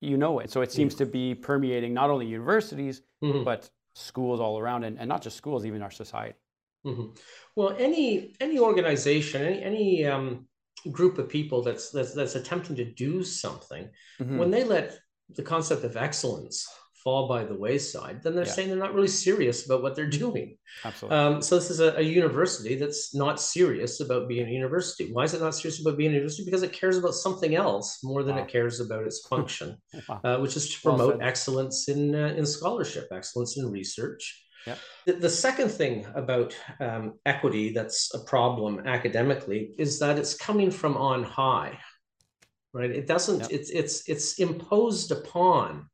you 0.00 0.16
know 0.16 0.38
it. 0.40 0.50
So 0.50 0.60
it 0.60 0.70
seems 0.70 0.94
yeah. 0.94 0.98
to 0.98 1.06
be 1.06 1.34
permeating 1.34 1.94
not 1.94 2.10
only 2.10 2.26
universities 2.26 3.02
mm-hmm. 3.22 3.44
but 3.44 3.70
schools 3.94 4.38
all 4.38 4.58
around, 4.58 4.84
and, 4.84 4.98
and 4.98 5.08
not 5.08 5.22
just 5.22 5.36
schools, 5.36 5.64
even 5.64 5.82
our 5.82 5.90
society. 5.90 6.38
Mm-hmm. 6.86 7.12
Well, 7.56 7.74
any 7.78 8.34
any 8.38 8.58
organization, 8.58 9.42
any 9.42 9.62
any 9.62 10.04
um, 10.04 10.46
group 10.90 11.18
of 11.18 11.28
people 11.28 11.62
that's 11.62 11.90
that's, 11.90 12.14
that's 12.14 12.34
attempting 12.34 12.76
to 12.76 12.84
do 12.84 13.22
something, 13.22 13.88
mm-hmm. 14.20 14.38
when 14.38 14.50
they 14.50 14.64
let 14.64 14.98
the 15.36 15.42
concept 15.42 15.84
of 15.84 15.96
excellence 15.96 16.66
fall 17.02 17.26
by 17.28 17.44
the 17.44 17.54
wayside, 17.54 18.22
then 18.22 18.34
they're 18.34 18.44
yeah. 18.44 18.52
saying 18.52 18.68
they're 18.68 18.76
not 18.76 18.94
really 18.94 19.08
serious 19.08 19.64
about 19.64 19.82
what 19.82 19.96
they're 19.96 20.06
doing. 20.06 20.56
Absolutely. 20.84 21.16
Um, 21.16 21.42
so 21.42 21.56
this 21.56 21.70
is 21.70 21.80
a, 21.80 21.96
a, 21.96 22.02
university 22.02 22.74
that's 22.74 23.14
not 23.14 23.40
serious 23.40 24.00
about 24.00 24.28
being 24.28 24.46
a 24.46 24.50
university. 24.50 25.10
Why 25.10 25.24
is 25.24 25.32
it 25.32 25.40
not 25.40 25.54
serious 25.54 25.80
about 25.80 25.96
being 25.96 26.10
a 26.10 26.14
university? 26.14 26.44
Because 26.44 26.62
it 26.62 26.72
cares 26.72 26.98
about 26.98 27.14
something 27.14 27.54
else 27.54 28.00
more 28.02 28.22
than 28.22 28.36
wow. 28.36 28.42
it 28.42 28.48
cares 28.48 28.80
about 28.80 29.04
its 29.04 29.26
function, 29.26 29.78
wow. 30.08 30.20
uh, 30.24 30.36
which 30.38 30.56
is 30.56 30.74
to 30.74 30.82
promote 30.82 31.18
well 31.18 31.26
excellence 31.26 31.88
in 31.88 32.14
uh, 32.14 32.34
in 32.36 32.44
scholarship, 32.44 33.08
excellence 33.12 33.56
in 33.56 33.70
research. 33.70 34.46
Yeah. 34.66 34.76
The, 35.06 35.14
the 35.14 35.30
second 35.30 35.70
thing 35.70 36.06
about 36.14 36.56
um, 36.80 37.14
equity 37.24 37.72
that's 37.72 38.14
a 38.14 38.20
problem 38.24 38.86
academically 38.86 39.74
is 39.78 39.98
that 40.00 40.18
it's 40.18 40.34
coming 40.34 40.70
from 40.70 40.96
on 40.96 41.24
high, 41.24 41.78
right? 42.72 42.90
It 42.90 43.06
doesn't. 43.06 43.40
Yep. 43.40 43.50
It's 43.50 43.70
it's 43.70 44.08
it's 44.08 44.38
imposed 44.38 45.12
upon 45.12 45.88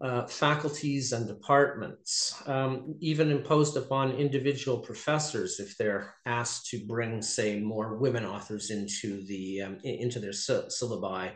uh, 0.00 0.26
faculties 0.26 1.12
and 1.12 1.26
departments, 1.26 2.42
um, 2.46 2.94
even 3.00 3.30
imposed 3.30 3.76
upon 3.76 4.12
individual 4.12 4.78
professors 4.78 5.60
if 5.60 5.76
they're 5.78 6.14
asked 6.26 6.66
to 6.70 6.84
bring, 6.86 7.22
say, 7.22 7.60
more 7.60 7.96
women 7.96 8.24
authors 8.24 8.70
into 8.70 9.24
the 9.26 9.62
um, 9.62 9.78
into 9.84 10.20
their 10.20 10.30
syllabi 10.30 11.32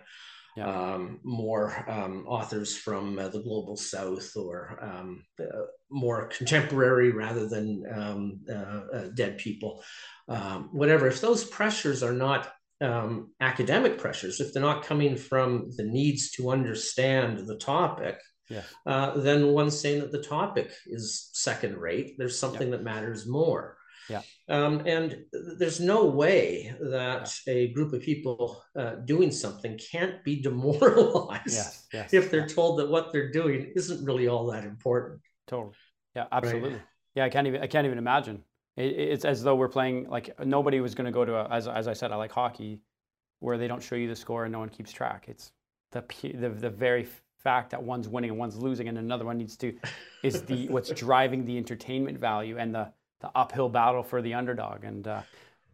yeah. 0.59 0.95
um, 0.95 1.21
more 1.23 1.85
um, 1.89 2.25
authors 2.27 2.77
from 2.77 3.19
uh, 3.19 3.29
the 3.29 3.43
global 3.43 3.77
south 3.77 4.37
or 4.37 4.79
um, 4.83 5.25
uh, 5.41 5.65
more 5.91 6.27
contemporary 6.29 7.11
rather 7.11 7.49
than 7.49 7.85
um, 7.93 8.41
uh, 8.49 8.97
uh, 8.97 9.09
dead 9.15 9.39
people, 9.39 9.83
um, 10.29 10.69
whatever. 10.73 11.07
If 11.07 11.21
those 11.21 11.45
pressures 11.45 12.03
are 12.03 12.13
not 12.13 12.53
um, 12.81 13.33
academic 13.41 13.99
pressures, 13.99 14.41
if 14.41 14.53
they're 14.53 14.63
not 14.63 14.85
coming 14.85 15.17
from 15.17 15.71
the 15.77 15.85
needs 15.85 16.31
to 16.33 16.51
understand 16.51 17.47
the 17.47 17.57
topic, 17.57 18.19
yeah. 18.51 18.63
Uh, 18.87 19.19
then 19.19 19.49
one's 19.49 19.79
saying 19.79 20.01
that 20.01 20.13
the 20.13 20.23
topic 20.23 20.73
is 20.87 21.29
second 21.33 21.77
rate. 21.77 22.15
There's 22.17 22.39
something 22.39 22.69
yeah. 22.69 22.77
that 22.77 22.83
matters 22.83 23.27
more. 23.27 23.77
Yeah. 24.09 24.23
Um, 24.49 24.83
and 24.87 25.25
there's 25.59 25.81
no 25.81 26.07
way 26.07 26.75
that 26.81 27.33
yeah. 27.47 27.53
a 27.53 27.69
group 27.69 27.93
of 27.93 28.03
people 28.03 28.63
uh, 28.77 28.97
doing 29.05 29.31
something 29.31 29.79
can't 29.79 30.23
be 30.25 30.41
demoralized 30.49 31.43
yes, 31.47 31.87
yes, 31.93 32.15
if 32.15 32.31
they're 32.31 32.49
told 32.49 32.79
that 32.79 32.89
what 32.89 33.13
they're 33.13 33.31
doing 33.31 33.73
isn't 33.77 34.05
really 34.05 34.29
all 34.29 34.47
that 34.47 34.65
important. 34.65 35.21
Totally. 35.47 35.75
Yeah, 36.17 36.27
absolutely. 36.33 36.71
Right? 36.71 36.83
Yeah, 37.15 37.25
I 37.25 37.29
can't 37.29 37.47
even 37.47 37.63
I 37.63 37.67
can't 37.67 37.87
even 37.87 37.99
imagine. 37.99 38.45
It, 38.77 38.93
it's 38.97 39.25
as 39.25 39.43
though 39.43 39.57
we're 39.57 39.69
playing 39.69 40.09
like 40.09 40.31
nobody 40.45 40.81
was 40.81 40.95
going 40.95 41.07
to 41.07 41.13
go 41.13 41.25
to 41.25 41.37
a, 41.37 41.49
as 41.49 41.69
as 41.69 41.89
I 41.89 41.93
said 41.93 42.13
I 42.13 42.17
like 42.17 42.33
hockey, 42.33 42.81
where 43.41 43.59
they 43.59 43.69
don't 43.69 43.83
show 43.83 43.95
you 43.97 44.09
the 44.09 44.17
score 44.17 44.45
and 44.45 44.53
no 44.53 44.59
one 44.59 44.69
keeps 44.69 44.93
track. 44.93 45.27
It's 45.29 45.53
the 45.93 46.03
the 46.35 46.49
the 46.49 46.71
very 46.71 47.07
fact 47.39 47.71
that 47.71 47.83
one's 47.83 48.09
winning 48.09 48.31
and 48.31 48.39
one's 48.39 48.57
losing 48.57 48.89
and 48.89 48.99
another 48.99 49.25
one 49.25 49.39
needs 49.39 49.57
to 49.57 49.77
is 50.25 50.43
the 50.43 50.69
what's 50.69 50.91
driving 51.07 51.45
the 51.45 51.57
entertainment 51.57 52.19
value 52.19 52.59
and 52.59 52.75
the 52.75 52.93
the 53.21 53.31
uphill 53.35 53.69
battle 53.69 54.03
for 54.03 54.23
the 54.23 54.35
underdog. 54.35 54.85
And 54.85 55.07
uh, 55.07 55.23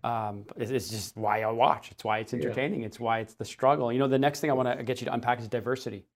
um, 0.02 0.44
it's, 0.56 0.88
just 0.88 1.16
why 1.16 1.42
I 1.42 1.50
watch. 1.50 1.90
It's 1.90 2.04
why 2.04 2.18
it's 2.18 2.34
entertaining. 2.34 2.80
Yeah. 2.80 2.86
It's 2.86 3.00
why 3.00 3.20
it's 3.20 3.34
the 3.34 3.44
struggle. 3.44 3.92
You 3.92 3.98
know, 3.98 4.08
the 4.08 4.18
next 4.18 4.40
thing 4.40 4.50
I 4.50 4.54
want 4.54 4.78
to 4.78 4.84
get 4.84 5.00
you 5.00 5.06
to 5.06 5.14
unpack 5.14 5.40
is 5.40 5.48
diversity. 5.48 6.06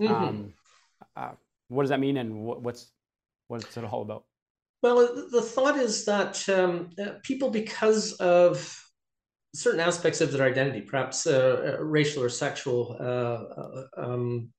Mm-hmm. 0.00 0.14
Um, 0.14 0.54
uh, 1.16 1.30
what 1.68 1.82
does 1.82 1.90
that 1.90 2.00
mean, 2.00 2.16
and 2.16 2.44
what, 2.44 2.62
what's 2.62 2.90
what's 3.48 3.76
it 3.76 3.84
all 3.84 4.02
about? 4.02 4.24
Well, 4.82 5.26
the 5.30 5.42
thought 5.42 5.76
is 5.76 6.04
that 6.04 6.48
um, 6.48 6.90
uh, 7.02 7.14
people, 7.22 7.50
because 7.50 8.12
of 8.14 8.80
certain 9.54 9.80
aspects 9.80 10.20
of 10.20 10.30
their 10.30 10.46
identity, 10.46 10.82
perhaps 10.82 11.26
uh, 11.26 11.76
uh 11.78 11.82
racial 11.82 12.22
or 12.22 12.28
sexual, 12.28 12.96
uh, 13.00 14.00
um, 14.00 14.50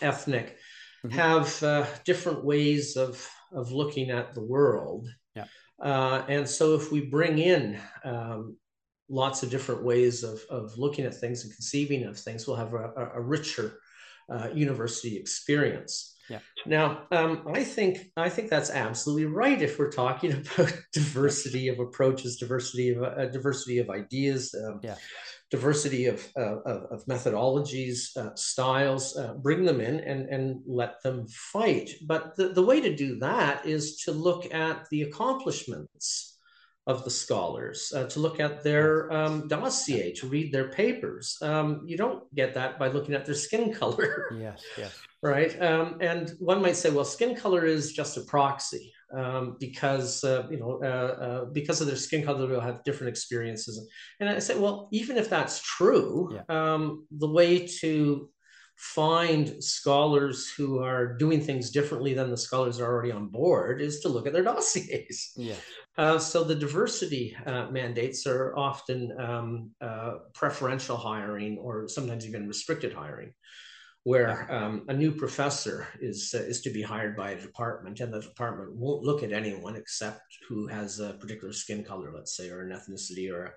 ethnic, 0.00 0.56
mm-hmm. 1.04 1.16
have 1.16 2.04
different 2.04 2.44
ways 2.44 2.96
of 2.96 3.28
of 3.52 3.72
looking 3.72 4.10
at 4.10 4.34
the 4.34 4.42
world. 4.42 5.08
Yeah. 5.34 5.44
Uh, 5.82 6.24
and 6.28 6.48
so 6.48 6.74
if 6.74 6.90
we 6.90 7.00
bring 7.02 7.38
in 7.38 7.78
um, 8.04 8.56
lots 9.08 9.42
of 9.42 9.50
different 9.50 9.84
ways 9.84 10.24
of, 10.24 10.40
of 10.50 10.76
looking 10.78 11.04
at 11.04 11.14
things 11.14 11.44
and 11.44 11.52
conceiving 11.52 12.04
of 12.04 12.18
things, 12.18 12.46
we'll 12.46 12.56
have 12.56 12.74
a, 12.74 13.10
a 13.14 13.20
richer 13.20 13.78
uh, 14.30 14.48
university 14.54 15.16
experience. 15.16 16.14
Yeah. 16.28 16.40
Now, 16.66 17.02
um, 17.12 17.46
I 17.54 17.62
think 17.62 18.10
I 18.16 18.28
think 18.28 18.50
that's 18.50 18.70
absolutely 18.70 19.26
right 19.26 19.62
if 19.62 19.78
we're 19.78 19.92
talking 19.92 20.32
about 20.56 20.72
diversity 20.92 21.68
of 21.68 21.78
approaches, 21.78 22.36
diversity 22.36 22.90
of 22.90 23.02
uh, 23.02 23.26
diversity 23.26 23.78
of 23.78 23.90
ideas. 23.90 24.52
Um, 24.54 24.80
yeah 24.82 24.96
diversity 25.50 26.06
of, 26.06 26.26
uh, 26.36 26.60
of, 26.62 26.82
of, 26.90 27.06
methodologies, 27.06 28.16
uh, 28.16 28.34
styles, 28.34 29.16
uh, 29.16 29.34
bring 29.34 29.64
them 29.64 29.80
in 29.80 30.00
and, 30.00 30.28
and 30.28 30.60
let 30.66 31.00
them 31.02 31.26
fight. 31.28 31.90
But 32.04 32.34
the, 32.36 32.48
the 32.48 32.64
way 32.64 32.80
to 32.80 32.96
do 32.96 33.18
that 33.20 33.64
is 33.64 33.98
to 34.04 34.12
look 34.12 34.52
at 34.52 34.88
the 34.90 35.02
accomplishments 35.02 36.38
of 36.86 37.04
the 37.04 37.10
scholars, 37.10 37.92
uh, 37.94 38.06
to 38.06 38.20
look 38.20 38.38
at 38.38 38.62
their 38.62 39.12
um, 39.12 39.48
dossier, 39.48 40.12
to 40.14 40.28
read 40.28 40.52
their 40.52 40.68
papers. 40.70 41.36
Um, 41.42 41.82
you 41.84 41.96
don't 41.96 42.32
get 42.34 42.54
that 42.54 42.78
by 42.78 42.88
looking 42.88 43.14
at 43.14 43.24
their 43.24 43.34
skin 43.34 43.72
color. 43.72 44.28
Yes, 44.38 44.64
yes. 44.76 44.98
Right. 45.22 45.60
Um, 45.62 45.98
and 46.00 46.32
one 46.38 46.62
might 46.62 46.76
say, 46.76 46.90
well, 46.90 47.04
skin 47.04 47.34
color 47.34 47.64
is 47.64 47.92
just 47.92 48.16
a 48.16 48.22
proxy 48.22 48.92
um, 49.14 49.56
because 49.58 50.24
uh, 50.24 50.46
you 50.50 50.58
know 50.58 50.80
uh, 50.82 50.86
uh, 50.86 51.44
because 51.46 51.80
of 51.80 51.86
their 51.86 51.96
skin 51.96 52.24
color 52.24 52.46
they'll 52.46 52.60
have 52.60 52.84
different 52.84 53.10
experiences 53.10 53.88
and 54.20 54.28
i 54.28 54.38
say, 54.38 54.58
well 54.58 54.88
even 54.92 55.16
if 55.16 55.30
that's 55.30 55.62
true 55.62 56.34
yeah. 56.34 56.74
um, 56.74 57.06
the 57.10 57.28
way 57.28 57.66
to 57.66 58.28
find 58.76 59.62
scholars 59.62 60.50
who 60.50 60.82
are 60.82 61.14
doing 61.14 61.40
things 61.40 61.70
differently 61.70 62.12
than 62.12 62.30
the 62.30 62.36
scholars 62.36 62.78
are 62.78 62.92
already 62.92 63.10
on 63.10 63.28
board 63.28 63.80
is 63.80 64.00
to 64.00 64.08
look 64.08 64.26
at 64.26 64.32
their 64.32 64.42
dossiers 64.50 65.32
yeah 65.36 65.54
uh, 65.98 66.18
so 66.18 66.44
the 66.44 66.54
diversity 66.54 67.34
uh, 67.46 67.70
mandates 67.70 68.26
are 68.26 68.54
often 68.56 69.18
um, 69.18 69.70
uh, 69.80 70.16
preferential 70.34 70.96
hiring 70.96 71.56
or 71.58 71.88
sometimes 71.88 72.26
even 72.26 72.46
restricted 72.46 72.92
hiring 72.92 73.32
where 74.06 74.46
um, 74.54 74.84
a 74.86 74.92
new 74.92 75.10
professor 75.10 75.88
is 76.00 76.32
uh, 76.32 76.38
is 76.38 76.60
to 76.60 76.70
be 76.70 76.80
hired 76.80 77.16
by 77.16 77.32
a 77.32 77.40
department, 77.40 77.98
and 77.98 78.14
the 78.14 78.20
department 78.20 78.72
won't 78.72 79.02
look 79.02 79.24
at 79.24 79.32
anyone 79.32 79.74
except 79.74 80.20
who 80.48 80.68
has 80.68 81.00
a 81.00 81.14
particular 81.14 81.52
skin 81.52 81.82
color, 81.82 82.12
let's 82.14 82.36
say, 82.36 82.48
or 82.48 82.60
an 82.60 82.70
ethnicity 82.70 83.32
or 83.32 83.56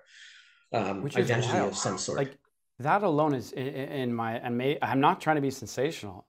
a 0.72 0.90
um, 0.90 1.08
identity 1.14 1.56
of 1.56 1.76
some 1.76 1.96
sort. 1.96 2.18
Like 2.18 2.36
that 2.80 3.04
alone 3.04 3.32
is 3.32 3.52
in, 3.52 3.68
in 3.68 4.12
my 4.12 4.38
and 4.38 4.58
may, 4.58 4.76
I'm 4.82 4.98
not 4.98 5.20
trying 5.20 5.36
to 5.36 5.42
be 5.42 5.52
sensational. 5.52 6.26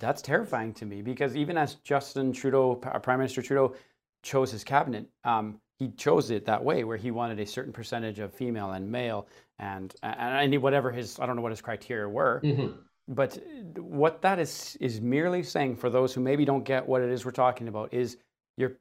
That's 0.00 0.20
terrifying 0.20 0.74
to 0.74 0.84
me 0.84 1.00
because 1.00 1.36
even 1.36 1.56
as 1.56 1.76
Justin 1.76 2.32
Trudeau, 2.32 2.74
Prime 2.74 3.20
Minister 3.20 3.40
Trudeau, 3.40 3.76
chose 4.24 4.50
his 4.50 4.64
cabinet, 4.64 5.06
um, 5.22 5.60
he 5.78 5.92
chose 5.92 6.32
it 6.32 6.44
that 6.46 6.64
way, 6.64 6.82
where 6.82 6.96
he 6.96 7.12
wanted 7.12 7.38
a 7.38 7.46
certain 7.46 7.72
percentage 7.72 8.18
of 8.18 8.34
female 8.34 8.72
and 8.72 8.90
male, 8.90 9.28
and 9.60 9.94
and 10.02 10.60
whatever 10.60 10.90
his 10.90 11.20
I 11.20 11.26
don't 11.26 11.36
know 11.36 11.42
what 11.42 11.52
his 11.52 11.60
criteria 11.60 12.08
were. 12.08 12.40
Mm-hmm. 12.42 12.80
But 13.10 13.40
what 13.76 14.22
that 14.22 14.38
is 14.38 14.76
is 14.80 15.00
merely 15.00 15.42
saying 15.42 15.76
for 15.76 15.90
those 15.90 16.14
who 16.14 16.20
maybe 16.20 16.44
don't 16.44 16.64
get 16.64 16.86
what 16.86 17.02
it 17.02 17.10
is 17.10 17.24
we're 17.24 17.32
talking 17.32 17.66
about 17.66 17.92
is 17.92 18.16
you're 18.56 18.76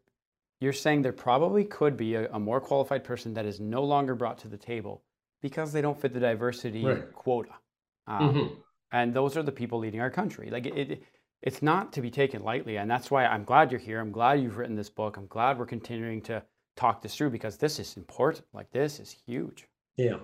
you're 0.62 0.71
saying 0.71 1.01
there 1.01 1.12
probably 1.12 1.65
could 1.65 1.98
be 1.98 2.13
a, 2.13 2.29
a 2.31 2.39
more 2.39 2.62
qualified 2.62 3.03
person 3.03 3.33
that 3.33 3.45
is 3.45 3.59
no 3.59 3.83
longer 3.83 4.13
brought 4.13 4.38
to 4.39 4.48
the 4.48 4.57
table 4.57 5.01
because 5.41 5.74
they 5.74 5.81
don't 5.81 6.00
fit 6.00 6.13
the 6.13 6.19
diversity 6.19 6.86
right. 6.86 7.12
quota. 7.12 7.53
Um, 8.05 8.33
mm-hmm. 8.33 8.53
And 8.91 9.13
those 9.13 9.36
are 9.36 9.43
the 9.43 9.51
people 9.51 9.79
leading 9.79 10.01
our 10.01 10.12
country. 10.12 10.50
Like 10.51 10.67
it, 10.67 10.77
it, 10.77 11.03
it's 11.41 11.63
not 11.63 11.91
to 11.93 12.01
be 12.01 12.12
taken 12.12 12.43
lightly, 12.43 12.77
and 12.77 12.89
that's 12.89 13.09
why 13.09 13.25
I'm 13.25 13.43
glad 13.43 13.71
you're 13.71 13.79
here. 13.79 14.00
I'm 14.00 14.12
glad 14.12 14.41
you've 14.41 14.57
written 14.57 14.75
this 14.75 14.89
book. 14.89 15.17
I'm 15.17 15.27
glad 15.27 15.57
we're 15.57 15.65
continuing 15.65 16.21
to 16.24 16.43
talk 16.75 17.01
this 17.01 17.15
through 17.15 17.31
because 17.31 17.57
this 17.57 17.79
is 17.79 17.98
important. 17.98 18.45
Like 18.53 18.69
this 18.71 19.00
is 19.00 19.15
huge. 19.25 19.65
Yeah. 19.98 20.17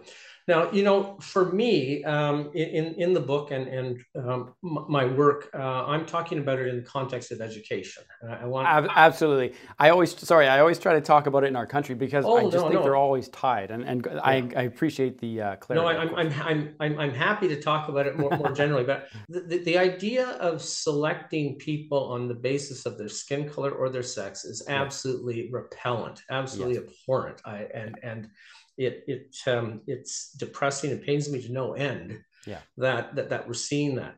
Now, 0.47 0.71
you 0.71 0.83
know, 0.83 1.17
for 1.21 1.51
me, 1.51 2.03
um, 2.03 2.51
in 2.53 2.93
in 2.95 3.13
the 3.13 3.19
book 3.19 3.49
and 3.49 3.67
and 3.67 4.03
um, 4.15 4.53
my 4.61 5.05
work, 5.05 5.49
uh, 5.55 5.85
I'm 5.85 6.05
talking 6.05 6.37
about 6.37 6.59
it 6.59 6.67
in 6.67 6.75
the 6.75 6.83
context 6.83 7.31
of 7.31 7.41
education. 7.41 8.03
I 8.27 8.45
want 8.45 8.67
absolutely. 8.67 9.53
I 9.79 9.89
always 9.89 10.15
sorry, 10.19 10.47
I 10.47 10.59
always 10.59 10.77
try 10.77 10.93
to 10.93 11.01
talk 11.01 11.25
about 11.25 11.43
it 11.45 11.47
in 11.47 11.55
our 11.55 11.65
country 11.65 11.95
because 11.95 12.25
oh, 12.25 12.37
I 12.37 12.43
just 12.43 12.57
no, 12.57 12.61
think 12.61 12.73
no. 12.75 12.83
they're 12.83 12.95
always 12.95 13.27
tied, 13.29 13.71
and 13.71 13.83
and 13.83 14.05
yeah. 14.05 14.19
I, 14.23 14.35
I 14.55 14.61
appreciate 14.63 15.17
the 15.19 15.41
uh, 15.41 15.55
clarity. 15.55 15.83
No, 15.83 15.87
I'm 15.87 16.15
I'm, 16.15 16.33
I'm 16.41 16.75
I'm 16.79 16.99
I'm 16.99 17.13
happy 17.13 17.47
to 17.47 17.59
talk 17.59 17.89
about 17.89 18.05
it 18.05 18.15
more, 18.15 18.29
more 18.37 18.51
generally, 18.55 18.83
but 18.83 19.07
the, 19.29 19.41
the, 19.41 19.57
the 19.63 19.77
idea 19.79 20.27
of 20.27 20.61
selecting 20.61 21.55
people 21.55 22.11
on 22.11 22.27
the 22.27 22.35
basis 22.35 22.85
of 22.85 22.99
their 22.99 23.09
skin 23.09 23.49
color 23.49 23.71
or 23.71 23.89
their 23.89 24.03
sex 24.03 24.45
is 24.45 24.63
absolutely 24.67 25.49
repellent, 25.51 26.21
absolutely 26.29 26.75
yes. 26.75 26.83
abhorrent. 26.83 27.41
I 27.45 27.65
and 27.73 27.97
and 28.03 28.29
it 28.77 29.03
it 29.07 29.35
um, 29.47 29.81
it's 29.87 30.35
depressing. 30.38 30.92
It 30.92 31.04
pains 31.06 31.30
me 31.30 31.42
to 31.42 31.51
no 31.51 31.74
end. 31.74 32.20
Yeah. 32.46 32.60
That 32.77 33.15
that 33.15 33.30
that 33.30 33.48
we're 33.48 33.54
seeing 33.54 33.96
that. 33.96 34.15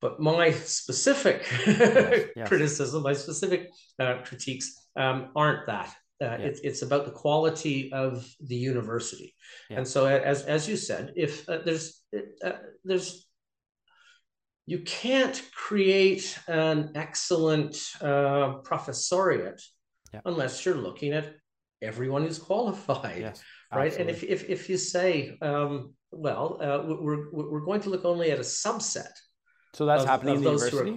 But 0.00 0.20
my 0.20 0.52
specific 0.52 1.46
yes, 1.66 2.28
yes. 2.36 2.48
criticism, 2.48 3.02
my 3.02 3.14
specific 3.14 3.70
uh, 3.98 4.18
critiques 4.24 4.86
um, 4.96 5.30
aren't 5.34 5.66
that. 5.66 5.88
Uh, 6.20 6.26
yeah. 6.26 6.36
it's, 6.36 6.60
it's 6.60 6.82
about 6.82 7.04
the 7.04 7.12
quality 7.12 7.92
of 7.92 8.28
the 8.40 8.56
university. 8.56 9.34
Yeah. 9.70 9.78
And 9.78 9.88
so, 9.88 10.06
as, 10.06 10.42
as 10.42 10.68
you 10.68 10.76
said, 10.76 11.12
if 11.16 11.48
uh, 11.48 11.58
there's, 11.64 12.00
uh, 12.44 12.52
there's, 12.84 13.26
you 14.66 14.80
can't 14.80 15.40
create 15.54 16.38
an 16.46 16.92
excellent 16.94 17.76
uh, 18.00 18.58
professoriate 18.62 19.62
yeah. 20.12 20.20
unless 20.24 20.64
you're 20.64 20.76
looking 20.76 21.12
at 21.12 21.34
everyone 21.82 22.22
who's 22.22 22.38
qualified. 22.38 23.20
Yes 23.20 23.42
right? 23.74 23.96
And 23.96 24.08
if, 24.08 24.22
if, 24.22 24.48
if 24.48 24.68
you 24.68 24.76
say, 24.76 25.36
um, 25.42 25.94
well, 26.10 26.58
uh, 26.60 26.82
we're, 26.86 27.30
we're 27.32 27.60
going 27.60 27.80
to 27.82 27.90
look 27.90 28.04
only 28.04 28.30
at 28.30 28.38
a 28.38 28.42
subset. 28.42 29.12
So 29.74 29.86
that's 29.86 30.02
of, 30.02 30.08
happening 30.08 30.36
of 30.36 30.38
in 30.38 30.44
the 30.44 30.50
university? 30.50 30.94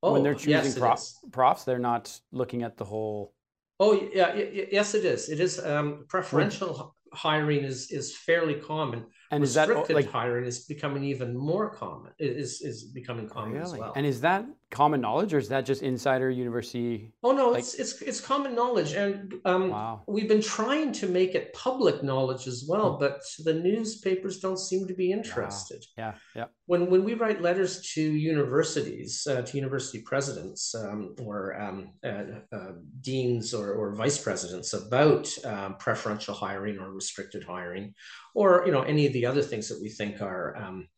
Oh, 0.00 0.12
when 0.12 0.22
they're 0.22 0.34
choosing 0.34 0.52
yes, 0.52 0.78
prof, 0.78 1.00
profs, 1.32 1.64
they're 1.64 1.78
not 1.78 2.20
looking 2.30 2.62
at 2.62 2.76
the 2.76 2.84
whole. 2.84 3.34
Oh, 3.80 4.08
yeah, 4.12 4.34
yes, 4.34 4.94
it 4.94 5.04
is. 5.04 5.28
It 5.28 5.40
is 5.40 5.58
um, 5.64 6.04
preferential 6.08 6.94
hiring 7.12 7.64
is 7.64 7.90
is 7.90 8.16
fairly 8.16 8.54
common. 8.54 9.06
And 9.30 9.42
is 9.42 9.54
that 9.54 9.68
like 9.90 10.10
hiring 10.10 10.44
is 10.46 10.64
becoming 10.66 11.04
even 11.04 11.36
more 11.36 11.70
common? 11.70 12.12
Is 12.18 12.60
is 12.62 12.84
becoming 12.84 13.28
common 13.28 13.52
really? 13.52 13.64
as 13.64 13.78
well. 13.78 13.92
And 13.96 14.06
is 14.06 14.20
that 14.22 14.44
common 14.70 15.00
knowledge, 15.00 15.32
or 15.32 15.38
is 15.38 15.48
that 15.48 15.64
just 15.64 15.82
insider 15.82 16.30
university? 16.30 17.12
Oh 17.22 17.32
no, 17.32 17.50
like... 17.50 17.60
it's 17.60 17.74
it's 17.74 18.02
it's 18.02 18.20
common 18.20 18.54
knowledge, 18.54 18.92
and 18.92 19.34
um, 19.44 19.70
wow. 19.70 20.02
we've 20.06 20.28
been 20.28 20.42
trying 20.42 20.92
to 20.92 21.06
make 21.06 21.34
it 21.34 21.52
public 21.54 22.02
knowledge 22.02 22.46
as 22.46 22.66
well, 22.68 22.94
hmm. 22.94 23.00
but 23.00 23.22
the 23.44 23.54
newspapers 23.54 24.40
don't 24.40 24.58
seem 24.58 24.86
to 24.86 24.94
be 24.94 25.10
interested. 25.10 25.84
Wow. 25.96 26.04
Yeah, 26.04 26.14
yeah. 26.34 26.44
When 26.66 26.90
when 26.90 27.04
we 27.04 27.14
write 27.14 27.40
letters 27.40 27.80
to 27.94 28.02
universities, 28.02 29.26
uh, 29.26 29.42
to 29.42 29.56
university 29.56 30.02
presidents 30.02 30.74
um, 30.74 31.14
or 31.22 31.58
um, 31.60 31.92
uh, 32.04 32.24
uh, 32.52 32.72
deans 33.00 33.54
or, 33.54 33.72
or 33.72 33.94
vice 33.94 34.18
presidents 34.18 34.74
about 34.74 35.28
um, 35.44 35.76
preferential 35.78 36.34
hiring 36.34 36.78
or 36.78 36.92
restricted 36.92 37.44
hiring, 37.44 37.94
or 38.34 38.64
you 38.66 38.72
know 38.72 38.82
any 38.82 39.06
of 39.06 39.12
the 39.12 39.24
other 39.24 39.42
things 39.42 39.68
that 39.68 39.80
we 39.80 39.88
think 39.88 40.20
are 40.20 40.56
um, 40.56 40.88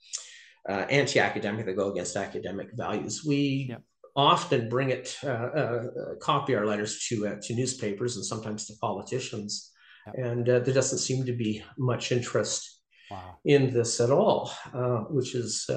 uh, 0.69 0.87
anti-academic 0.91 1.67
that 1.67 1.77
go 1.77 1.91
against 1.91 2.17
academic 2.17 2.69
values. 2.75 3.25
We 3.25 3.69
yep. 3.71 3.83
often 4.15 4.69
bring 4.69 4.91
it, 4.91 5.17
uh, 5.25 5.29
uh, 5.29 5.83
copy 6.21 6.55
our 6.55 6.67
letters 6.67 7.07
to 7.09 7.29
uh, 7.29 7.37
to 7.43 7.55
newspapers 7.55 8.17
and 8.17 8.25
sometimes 8.25 8.67
to 8.67 8.75
politicians, 8.81 9.71
yep. 10.07 10.17
and 10.27 10.49
uh, 10.49 10.59
there 10.61 10.75
doesn't 10.75 10.99
seem 10.99 11.25
to 11.27 11.33
be 11.33 11.65
much 11.79 12.13
interest 12.13 12.81
wow. 13.11 13.39
in 13.45 13.73
this 13.73 14.01
at 14.01 14.11
all, 14.11 14.53
uh, 14.75 15.05
which 15.11 15.35
is 15.35 15.69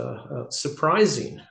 surprising 0.49 1.41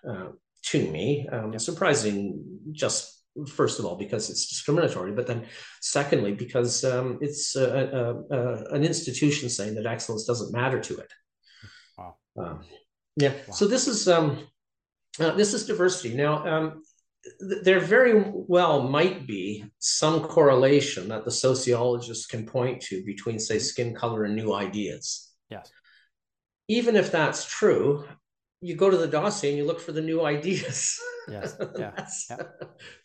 to 0.65 0.91
me. 0.91 1.27
Um, 1.33 1.53
yep. 1.53 1.61
Surprising 1.61 2.45
just 2.73 3.21
first 3.49 3.79
of 3.79 3.87
all 3.87 3.97
because 3.97 4.29
it's 4.29 4.47
discriminatory 4.47 5.11
but 5.11 5.27
then 5.27 5.47
secondly 5.81 6.35
because 6.35 6.85
um, 6.85 7.17
it's 7.23 7.57
an 7.57 8.85
institution 8.85 9.49
saying 9.49 9.75
that 9.75 9.87
excellence 9.87 10.27
doesn't 10.27 10.53
matter 10.53 10.79
to 10.79 10.99
it 10.99 11.11
wow. 11.97 12.15
Um, 12.39 12.61
yeah. 13.17 13.33
Wow. 13.47 13.55
So 13.55 13.67
this 13.67 13.89
is 13.89 14.09
um, 14.09 14.47
uh, 15.21 15.33
this 15.33 15.55
is 15.55 15.67
diversity. 15.67 16.15
Now, 16.15 16.47
um, 16.47 16.83
th- 17.41 17.63
there 17.63 17.81
very 17.81 18.25
well 18.27 18.83
might 18.89 19.27
be 19.27 19.65
some 19.79 20.23
correlation 20.23 21.09
that 21.09 21.25
the 21.25 21.31
sociologists 21.31 22.27
can 22.27 22.47
point 22.47 22.81
to 22.83 23.05
between, 23.05 23.39
say, 23.39 23.57
mm-hmm. 23.57 23.63
skin 23.63 23.95
color 23.95 24.25
and 24.25 24.37
new 24.37 24.53
ideas. 24.53 25.31
Yes. 25.51 25.71
Even 26.69 26.97
if 26.97 27.11
that's 27.11 27.45
true, 27.45 28.05
you 28.63 28.77
go 28.77 28.89
to 28.89 28.97
the 28.97 29.09
dossier 29.09 29.51
and 29.51 29.59
you 29.59 29.67
look 29.67 29.81
for 29.81 29.93
the 29.93 30.01
new 30.01 30.25
ideas. 30.25 30.99
Yes. 31.29 31.57
Yeah. 31.79 31.93
that's, 31.97 32.27
yeah. 32.29 32.37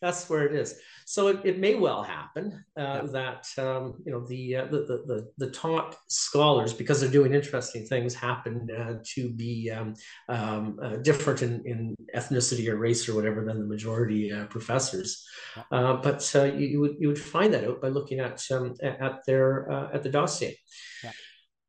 that's 0.01 0.29
where 0.29 0.45
it 0.45 0.53
is. 0.53 0.79
So 1.05 1.27
it, 1.27 1.39
it 1.43 1.59
may 1.59 1.75
well 1.75 2.01
happen 2.01 2.63
uh, 2.77 2.81
yeah. 2.81 3.01
that 3.11 3.47
um, 3.57 4.01
you 4.05 4.11
know 4.11 4.25
the, 4.25 4.55
uh, 4.55 4.65
the, 4.65 5.03
the 5.05 5.31
the 5.37 5.51
top 5.51 5.95
scholars, 6.09 6.73
because 6.73 6.99
they're 6.99 7.11
doing 7.11 7.33
interesting 7.33 7.85
things, 7.85 8.15
happen 8.15 8.67
uh, 8.75 8.95
to 9.13 9.29
be 9.29 9.71
um, 9.71 9.93
um, 10.29 10.79
uh, 10.81 10.95
different 10.97 11.43
in, 11.43 11.63
in 11.65 11.95
ethnicity 12.15 12.67
or 12.67 12.77
race 12.77 13.07
or 13.07 13.15
whatever 13.15 13.45
than 13.45 13.59
the 13.59 13.65
majority 13.65 14.31
uh, 14.31 14.45
professors. 14.47 15.23
Uh, 15.71 15.93
but 15.97 16.29
you, 16.33 16.67
you, 16.67 16.79
would 16.79 16.95
you 16.99 17.07
would 17.07 17.19
find 17.19 17.53
that 17.53 17.65
out 17.65 17.81
by 17.81 17.87
looking 17.87 18.19
at 18.19 18.43
um, 18.51 18.75
at 18.81 19.23
their 19.25 19.71
at 19.93 20.03
the 20.03 20.09
dossier. 20.09 20.57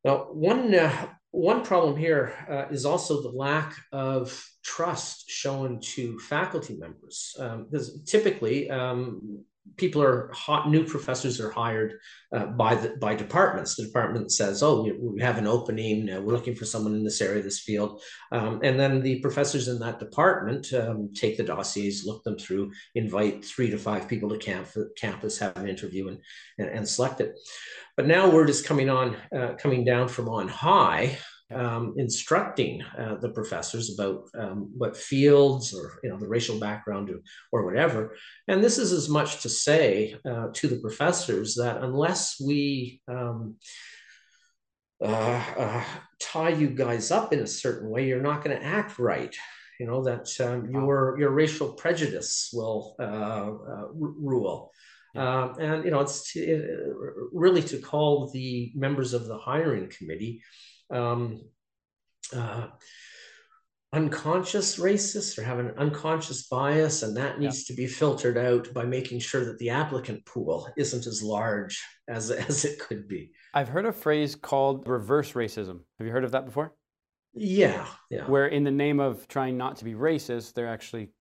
Now, 0.03 0.27
one 0.31 0.71
one 1.31 1.63
problem 1.63 1.95
here 1.95 2.33
uh, 2.49 2.73
is 2.73 2.85
also 2.85 3.21
the 3.21 3.29
lack 3.29 3.75
of 3.91 4.43
trust 4.63 5.29
shown 5.29 5.79
to 5.81 6.17
faculty 6.19 6.75
members, 6.77 7.35
um, 7.39 7.67
because 7.69 8.01
typically 8.03 8.69
um, 8.69 9.43
people 9.77 10.01
are 10.01 10.31
hot, 10.33 10.69
new 10.69 10.83
professors 10.83 11.39
are 11.39 11.51
hired 11.51 11.99
uh, 12.35 12.47
by 12.47 12.75
the 12.75 12.95
by 12.97 13.13
departments. 13.15 13.75
The 13.75 13.85
department 13.85 14.31
says, 14.31 14.63
"Oh, 14.63 14.81
we, 14.81 14.91
we 14.93 15.21
have 15.21 15.37
an 15.37 15.47
opening. 15.47 16.09
Uh, 16.09 16.21
we're 16.21 16.33
looking 16.33 16.55
for 16.55 16.65
someone 16.65 16.95
in 16.95 17.03
this 17.03 17.21
area, 17.21 17.43
this 17.43 17.59
field," 17.59 18.01
um, 18.31 18.59
and 18.63 18.79
then 18.79 19.01
the 19.01 19.19
professors 19.19 19.67
in 19.67 19.79
that 19.79 19.99
department 19.99 20.73
um, 20.73 21.11
take 21.13 21.37
the 21.37 21.43
dossiers, 21.43 22.05
look 22.05 22.23
them 22.23 22.37
through, 22.37 22.71
invite 22.95 23.45
three 23.45 23.69
to 23.69 23.77
five 23.77 24.07
people 24.07 24.29
to 24.29 24.37
camp, 24.37 24.67
campus, 24.97 25.37
have 25.37 25.55
an 25.57 25.69
interview, 25.69 26.07
and, 26.07 26.19
and, 26.57 26.69
and 26.69 26.87
select 26.87 27.21
it. 27.21 27.37
But 27.99 28.07
now 28.07 28.29
word 28.29 28.49
is 28.49 28.61
coming 28.61 28.89
on, 28.89 29.17
uh, 29.35 29.55
coming 29.55 29.83
down 29.83 30.07
from 30.07 30.29
on 30.29 30.47
high 30.47 31.17
um, 31.53 31.95
instructing 31.97 32.81
uh, 32.97 33.15
the 33.15 33.27
professors 33.27 33.93
about 33.93 34.23
um, 34.39 34.71
what 34.77 34.95
fields 34.95 35.73
or 35.73 35.99
you 36.01 36.09
know 36.09 36.17
the 36.17 36.29
racial 36.29 36.61
background 36.61 37.09
or, 37.09 37.19
or 37.51 37.65
whatever. 37.65 38.15
And 38.47 38.63
this 38.63 38.77
is 38.77 38.93
as 38.93 39.09
much 39.09 39.41
to 39.41 39.49
say 39.49 40.15
uh, 40.25 40.47
to 40.53 40.67
the 40.69 40.79
professors 40.79 41.55
that 41.55 41.83
unless 41.83 42.39
we 42.39 43.01
um, 43.09 43.57
uh, 45.03 45.43
uh 45.57 45.83
tie 46.21 46.51
you 46.51 46.69
guys 46.69 47.11
up 47.11 47.33
in 47.33 47.39
a 47.39 47.47
certain 47.47 47.89
way 47.89 48.07
you're 48.07 48.21
not 48.21 48.45
going 48.45 48.57
to 48.57 48.65
act 48.65 48.97
right. 48.97 49.35
You 49.77 49.87
know 49.87 50.05
that 50.05 50.29
um, 50.39 50.71
your 50.71 51.19
your 51.19 51.31
racial 51.31 51.73
prejudice 51.73 52.49
will 52.53 52.95
uh, 52.97 53.03
uh, 53.03 53.87
rule 53.91 54.71
yeah. 55.15 55.43
Um, 55.43 55.55
and 55.59 55.85
you 55.85 55.91
know 55.91 55.99
it's 56.01 56.33
to, 56.33 57.29
really 57.33 57.61
to 57.63 57.79
call 57.79 58.29
the 58.31 58.71
members 58.75 59.13
of 59.13 59.25
the 59.25 59.37
hiring 59.37 59.89
committee 59.89 60.41
um, 60.91 61.41
uh, 62.35 62.67
unconscious 63.91 64.77
racists 64.77 65.37
or 65.37 65.43
have 65.43 65.59
an 65.59 65.73
unconscious 65.77 66.47
bias, 66.47 67.03
and 67.03 67.17
that 67.17 67.39
needs 67.39 67.69
yeah. 67.69 67.73
to 67.73 67.77
be 67.77 67.87
filtered 67.87 68.37
out 68.37 68.71
by 68.73 68.85
making 68.85 69.19
sure 69.19 69.45
that 69.45 69.57
the 69.57 69.71
applicant 69.71 70.25
pool 70.25 70.69
isn't 70.77 71.07
as 71.07 71.23
large 71.23 71.83
as, 72.07 72.29
as 72.49 72.65
it 72.65 72.79
could 72.79 73.07
be. 73.07 73.31
I've 73.53 73.69
heard 73.69 73.85
a 73.85 73.91
phrase 73.91 74.35
called 74.35 74.87
reverse 74.87 75.33
racism. 75.33 75.81
Have 75.97 76.07
you 76.07 76.13
heard 76.13 76.23
of 76.23 76.31
that 76.31 76.45
before? 76.45 76.73
Yeah, 77.33 77.85
yeah. 78.09 78.25
Where 78.25 78.47
in 78.47 78.63
the 78.63 78.71
name 78.71 78.99
of 78.99 79.27
trying 79.27 79.57
not 79.57 79.77
to 79.77 79.85
be 79.85 79.93
racist, 79.93 80.53
they're 80.53 80.67
actually 80.67 81.11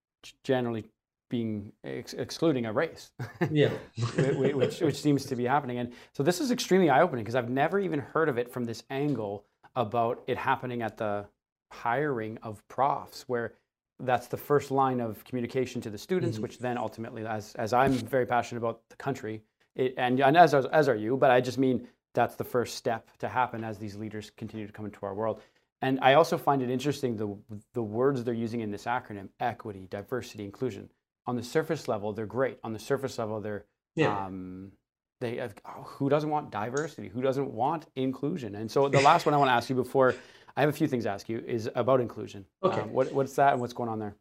generally 0.42 0.85
being 1.29 1.73
ex- 1.85 2.14
excluding 2.14 2.67
a 2.67 2.73
race. 2.73 3.11
yeah. 3.51 3.71
which, 4.37 4.81
which 4.81 5.01
seems 5.01 5.25
to 5.27 5.37
be 5.37 5.45
happening. 5.45 5.79
And 5.79 5.93
so 6.12 6.23
this 6.23 6.41
is 6.41 6.51
extremely 6.51 6.91
eye 6.91 7.03
opening 7.03 7.25
because 7.25 7.35
I've 7.35 7.51
never 7.51 7.79
even 7.79 8.01
heard 8.01 8.29
of 8.29 8.38
it 8.38 8.51
from 8.51 8.64
this 8.64 8.83
angle 8.91 9.45
about 9.77 10.23
it 10.27 10.37
happening 10.37 10.83
at 10.83 10.97
the 10.97 11.27
hiring 11.71 12.38
of 12.43 12.67
profs, 12.69 13.25
where 13.29 13.55
that's 14.01 14.29
the 14.29 14.37
first 14.37 14.71
line 14.71 15.01
of 15.01 15.25
communication 15.25 15.81
to 15.83 15.91
the 15.91 15.99
students, 15.99 16.37
mm-hmm. 16.37 16.43
which 16.43 16.59
then 16.59 16.79
ultimately, 16.79 17.27
as, 17.27 17.55
as 17.57 17.73
I'm 17.73 17.93
very 17.93 18.27
passionate 18.27 18.59
about 18.59 18.81
the 18.91 18.97
country, 18.97 19.43
it, 19.75 19.95
and, 19.97 20.21
and 20.21 20.37
as, 20.37 20.55
as 20.55 20.88
are 20.88 20.97
you, 20.97 21.17
but 21.17 21.31
I 21.31 21.41
just 21.41 21.59
mean 21.59 21.87
that's 22.14 22.37
the 22.37 22.45
first 22.45 22.77
step 22.77 23.09
to 23.19 23.29
happen 23.29 23.64
as 23.64 23.79
these 23.79 23.97
leaders 23.97 24.31
continue 24.37 24.67
to 24.67 24.73
come 24.73 24.87
into 24.87 25.05
our 25.05 25.14
world. 25.14 25.41
And 25.83 26.01
I 26.01 26.14
also 26.14 26.37
find 26.37 26.62
it 26.62 26.71
interesting 26.71 27.17
the, 27.17 27.37
the 27.75 27.83
words 27.83 28.25
they're 28.25 28.35
using 28.35 28.61
in 28.61 28.71
this 28.71 28.85
acronym 28.87 29.29
equity, 29.38 29.87
diversity, 29.88 30.45
inclusion 30.45 30.88
on 31.29 31.37
the 31.37 31.43
surface 31.43 31.87
level, 31.87 32.14
they're 32.14 32.27
great. 32.27 32.59
On 32.64 32.73
the 32.73 32.79
surface 32.79 33.19
level, 33.19 33.41
they're 33.41 33.67
yeah. 33.95 34.25
um, 34.25 34.73
they 35.21 35.37
have, 35.37 35.55
oh, 35.67 35.83
who 35.83 36.09
doesn't 36.09 36.31
want 36.31 36.51
diversity? 36.51 37.09
Who 37.09 37.21
doesn't 37.21 37.53
want 37.53 37.87
inclusion? 37.97 38.55
And 38.55 38.71
so 38.71 38.88
the 38.88 39.01
last 39.11 39.27
one 39.27 39.35
I 39.35 39.38
want 39.38 39.51
to 39.51 39.53
ask 39.53 39.69
you 39.69 39.77
before 39.77 40.14
I 40.57 40.62
have 40.62 40.71
a 40.71 40.73
few 40.73 40.88
things 40.88 41.05
to 41.05 41.11
ask 41.11 41.29
you 41.29 41.43
is 41.47 41.69
about 41.75 42.01
inclusion. 42.01 42.47
Okay, 42.62 42.81
um, 42.81 42.93
what, 42.93 43.12
what's 43.12 43.35
that 43.35 43.53
and 43.53 43.61
what's 43.61 43.75
going 43.75 43.91
on 43.91 43.99
there? 43.99 44.17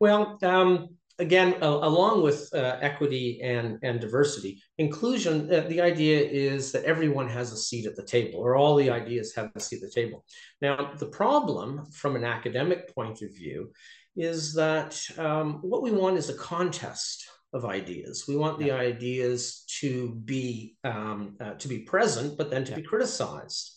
Well, 0.00 0.38
um, 0.42 0.88
again, 1.18 1.56
uh, 1.62 1.66
along 1.66 2.22
with 2.22 2.48
uh, 2.54 2.78
equity 2.80 3.40
and, 3.42 3.78
and 3.82 4.00
diversity, 4.00 4.62
inclusion, 4.78 5.52
uh, 5.52 5.60
the 5.68 5.82
idea 5.82 6.20
is 6.20 6.72
that 6.72 6.84
everyone 6.84 7.28
has 7.28 7.52
a 7.52 7.56
seat 7.56 7.84
at 7.84 7.96
the 7.96 8.02
table, 8.02 8.40
or 8.40 8.56
all 8.56 8.76
the 8.76 8.88
ideas 8.88 9.34
have 9.34 9.50
a 9.54 9.60
seat 9.60 9.82
at 9.82 9.90
the 9.90 10.00
table. 10.00 10.24
Now, 10.62 10.92
the 10.98 11.06
problem 11.06 11.84
from 11.92 12.16
an 12.16 12.24
academic 12.24 12.94
point 12.94 13.20
of 13.20 13.34
view 13.34 13.72
is 14.16 14.54
that 14.54 15.00
um, 15.18 15.60
what 15.62 15.82
we 15.82 15.92
want 15.92 16.16
is 16.16 16.28
a 16.28 16.34
contest 16.34 17.26
of 17.52 17.64
ideas. 17.64 18.24
We 18.26 18.36
want 18.36 18.58
the 18.58 18.70
ideas 18.72 19.64
to 19.80 20.10
be 20.24 20.76
um, 20.84 21.36
uh, 21.40 21.54
to 21.54 21.68
be 21.68 21.80
present, 21.80 22.36
but 22.36 22.50
then 22.50 22.64
to 22.64 22.70
yeah. 22.70 22.76
be 22.76 22.82
criticized. 22.82 23.72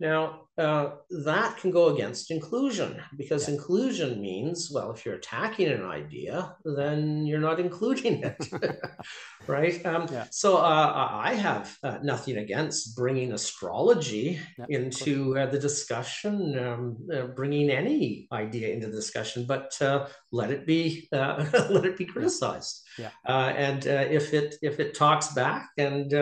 Now, 0.00 0.48
uh, 0.56 0.90
that 1.24 1.56
can 1.56 1.72
go 1.72 1.88
against 1.88 2.30
inclusion 2.30 3.02
because 3.16 3.48
yeah. 3.48 3.54
inclusion 3.54 4.20
means, 4.20 4.70
well, 4.72 4.92
if 4.92 5.04
you're 5.04 5.16
attacking 5.16 5.66
an 5.66 5.84
idea, 5.84 6.54
then 6.64 7.26
you're 7.26 7.40
not 7.40 7.58
including 7.66 8.22
it, 8.22 8.48
right? 9.48 9.84
Um, 9.84 10.06
yeah. 10.12 10.26
So 10.30 10.58
uh, 10.58 11.08
I 11.12 11.34
have 11.34 11.76
uh, 11.82 11.98
nothing 12.04 12.36
against 12.36 12.94
bringing 12.94 13.32
astrology 13.32 14.38
yeah, 14.56 14.66
into 14.68 15.36
uh, 15.36 15.46
the 15.46 15.58
discussion, 15.58 16.56
um, 16.58 16.96
uh, 17.12 17.26
bringing 17.28 17.70
any 17.70 18.28
idea 18.30 18.68
into 18.68 18.86
the 18.86 18.92
discussion, 18.92 19.46
but 19.48 19.76
uh, 19.82 20.06
let 20.30 20.50
it 20.50 20.66
be 20.66 21.08
let 21.12 21.84
it 21.84 21.96
be 21.96 22.04
criticized. 22.04 22.82
Yeah. 22.96 23.10
and 23.26 23.86
if 23.86 24.32
it 24.32 24.54
if 24.62 24.78
it 24.78 24.94
talks 24.94 25.34
back 25.34 25.70
and 25.78 26.12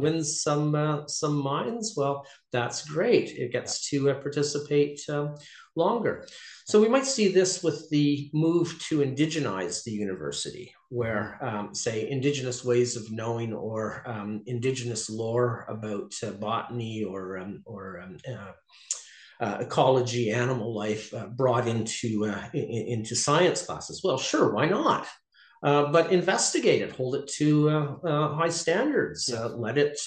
wins 0.00 0.42
some 0.42 1.04
some 1.08 1.36
minds, 1.36 1.94
well, 1.96 2.24
that's 2.52 2.88
great. 2.88 3.30
It 3.30 3.47
gets 3.52 3.88
to 3.90 4.12
participate 4.14 5.00
um, 5.08 5.36
longer. 5.76 6.26
So 6.66 6.80
we 6.80 6.88
might 6.88 7.06
see 7.06 7.28
this 7.28 7.62
with 7.62 7.88
the 7.90 8.30
move 8.34 8.78
to 8.88 8.98
indigenize 8.98 9.84
the 9.84 9.92
university, 9.92 10.74
where, 10.90 11.38
mm-hmm. 11.42 11.56
um, 11.56 11.74
say, 11.74 12.10
indigenous 12.10 12.64
ways 12.64 12.96
of 12.96 13.10
knowing 13.10 13.54
or 13.54 14.02
um, 14.06 14.42
indigenous 14.46 15.08
lore 15.08 15.64
about 15.68 16.12
uh, 16.22 16.32
botany 16.32 17.04
or 17.04 17.38
um, 17.38 17.62
or 17.64 18.00
um, 18.02 18.16
uh, 18.30 18.52
uh, 19.40 19.58
ecology, 19.60 20.30
animal 20.30 20.74
life 20.74 21.14
uh, 21.14 21.26
brought 21.26 21.66
into 21.68 22.26
uh, 22.26 22.44
in, 22.52 22.98
into 22.98 23.14
science 23.14 23.64
classes. 23.64 24.02
Well, 24.04 24.18
sure, 24.18 24.52
why 24.52 24.66
not? 24.66 25.06
Uh, 25.60 25.90
but 25.90 26.12
investigate 26.12 26.82
it, 26.82 26.92
hold 26.92 27.16
it 27.16 27.26
to 27.26 27.68
uh, 27.68 27.96
uh, 28.04 28.34
high 28.34 28.48
standards, 28.48 29.28
let 29.56 29.76
it 29.76 29.98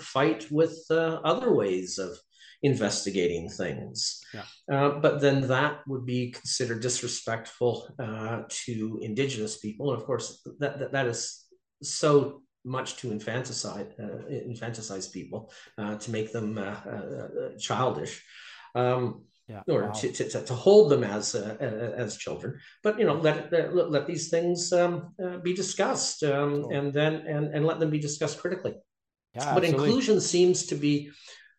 fight 0.00 0.46
with 0.50 0.76
other 0.90 1.52
ways 1.52 1.98
of 1.98 2.18
investigating 2.62 3.48
things. 3.48 4.20
Yeah. 4.34 4.42
Uh, 4.70 4.98
but 4.98 5.20
then 5.20 5.46
that 5.48 5.80
would 5.86 6.04
be 6.04 6.30
considered 6.30 6.80
disrespectful 6.80 7.88
uh, 7.98 8.42
to 8.48 8.98
Indigenous 9.02 9.58
people. 9.58 9.92
And 9.92 10.00
of 10.00 10.06
course, 10.06 10.42
that, 10.58 10.78
that, 10.78 10.92
that 10.92 11.06
is 11.06 11.44
so 11.82 12.42
much 12.64 12.96
to 12.96 13.08
infanticize, 13.08 13.92
uh, 14.00 14.28
infanticize 14.28 15.12
people 15.12 15.52
uh, 15.78 15.96
to 15.96 16.10
make 16.10 16.32
them 16.32 16.58
uh, 16.58 16.62
uh, 16.62 17.28
childish. 17.58 18.24
Um, 18.74 19.24
yeah. 19.48 19.62
or 19.66 19.84
wow. 19.84 19.92
to, 19.92 20.12
to, 20.12 20.44
to, 20.44 20.54
hold 20.54 20.90
them 20.90 21.02
as 21.02 21.34
as 21.34 22.18
children, 22.18 22.58
but 22.82 22.98
you 22.98 23.06
know 23.06 23.14
let 23.14 23.50
let, 23.50 23.90
let 23.90 24.06
these 24.06 24.28
things 24.28 24.74
um, 24.74 25.14
be 25.42 25.54
discussed 25.54 26.22
um, 26.22 26.64
cool. 26.64 26.70
and 26.70 26.92
then 26.92 27.14
and, 27.26 27.54
and 27.54 27.64
let 27.64 27.80
them 27.80 27.88
be 27.88 27.98
discussed 27.98 28.38
critically. 28.40 28.74
Yeah, 29.34 29.54
but 29.54 29.64
absolutely. 29.64 29.68
inclusion 29.68 30.20
seems 30.20 30.66
to 30.66 30.74
be 30.74 31.10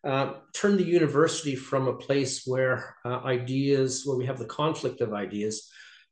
uh, 0.04 0.34
turn 0.54 0.76
the 0.76 0.84
university 0.84 1.54
from 1.54 1.88
a 1.88 1.96
place 1.96 2.44
where 2.46 2.96
uh, 3.04 3.20
ideas, 3.24 4.04
where 4.04 4.16
we 4.16 4.26
have 4.26 4.38
the 4.38 4.46
conflict 4.46 5.00
of 5.00 5.12
ideas, 5.12 5.70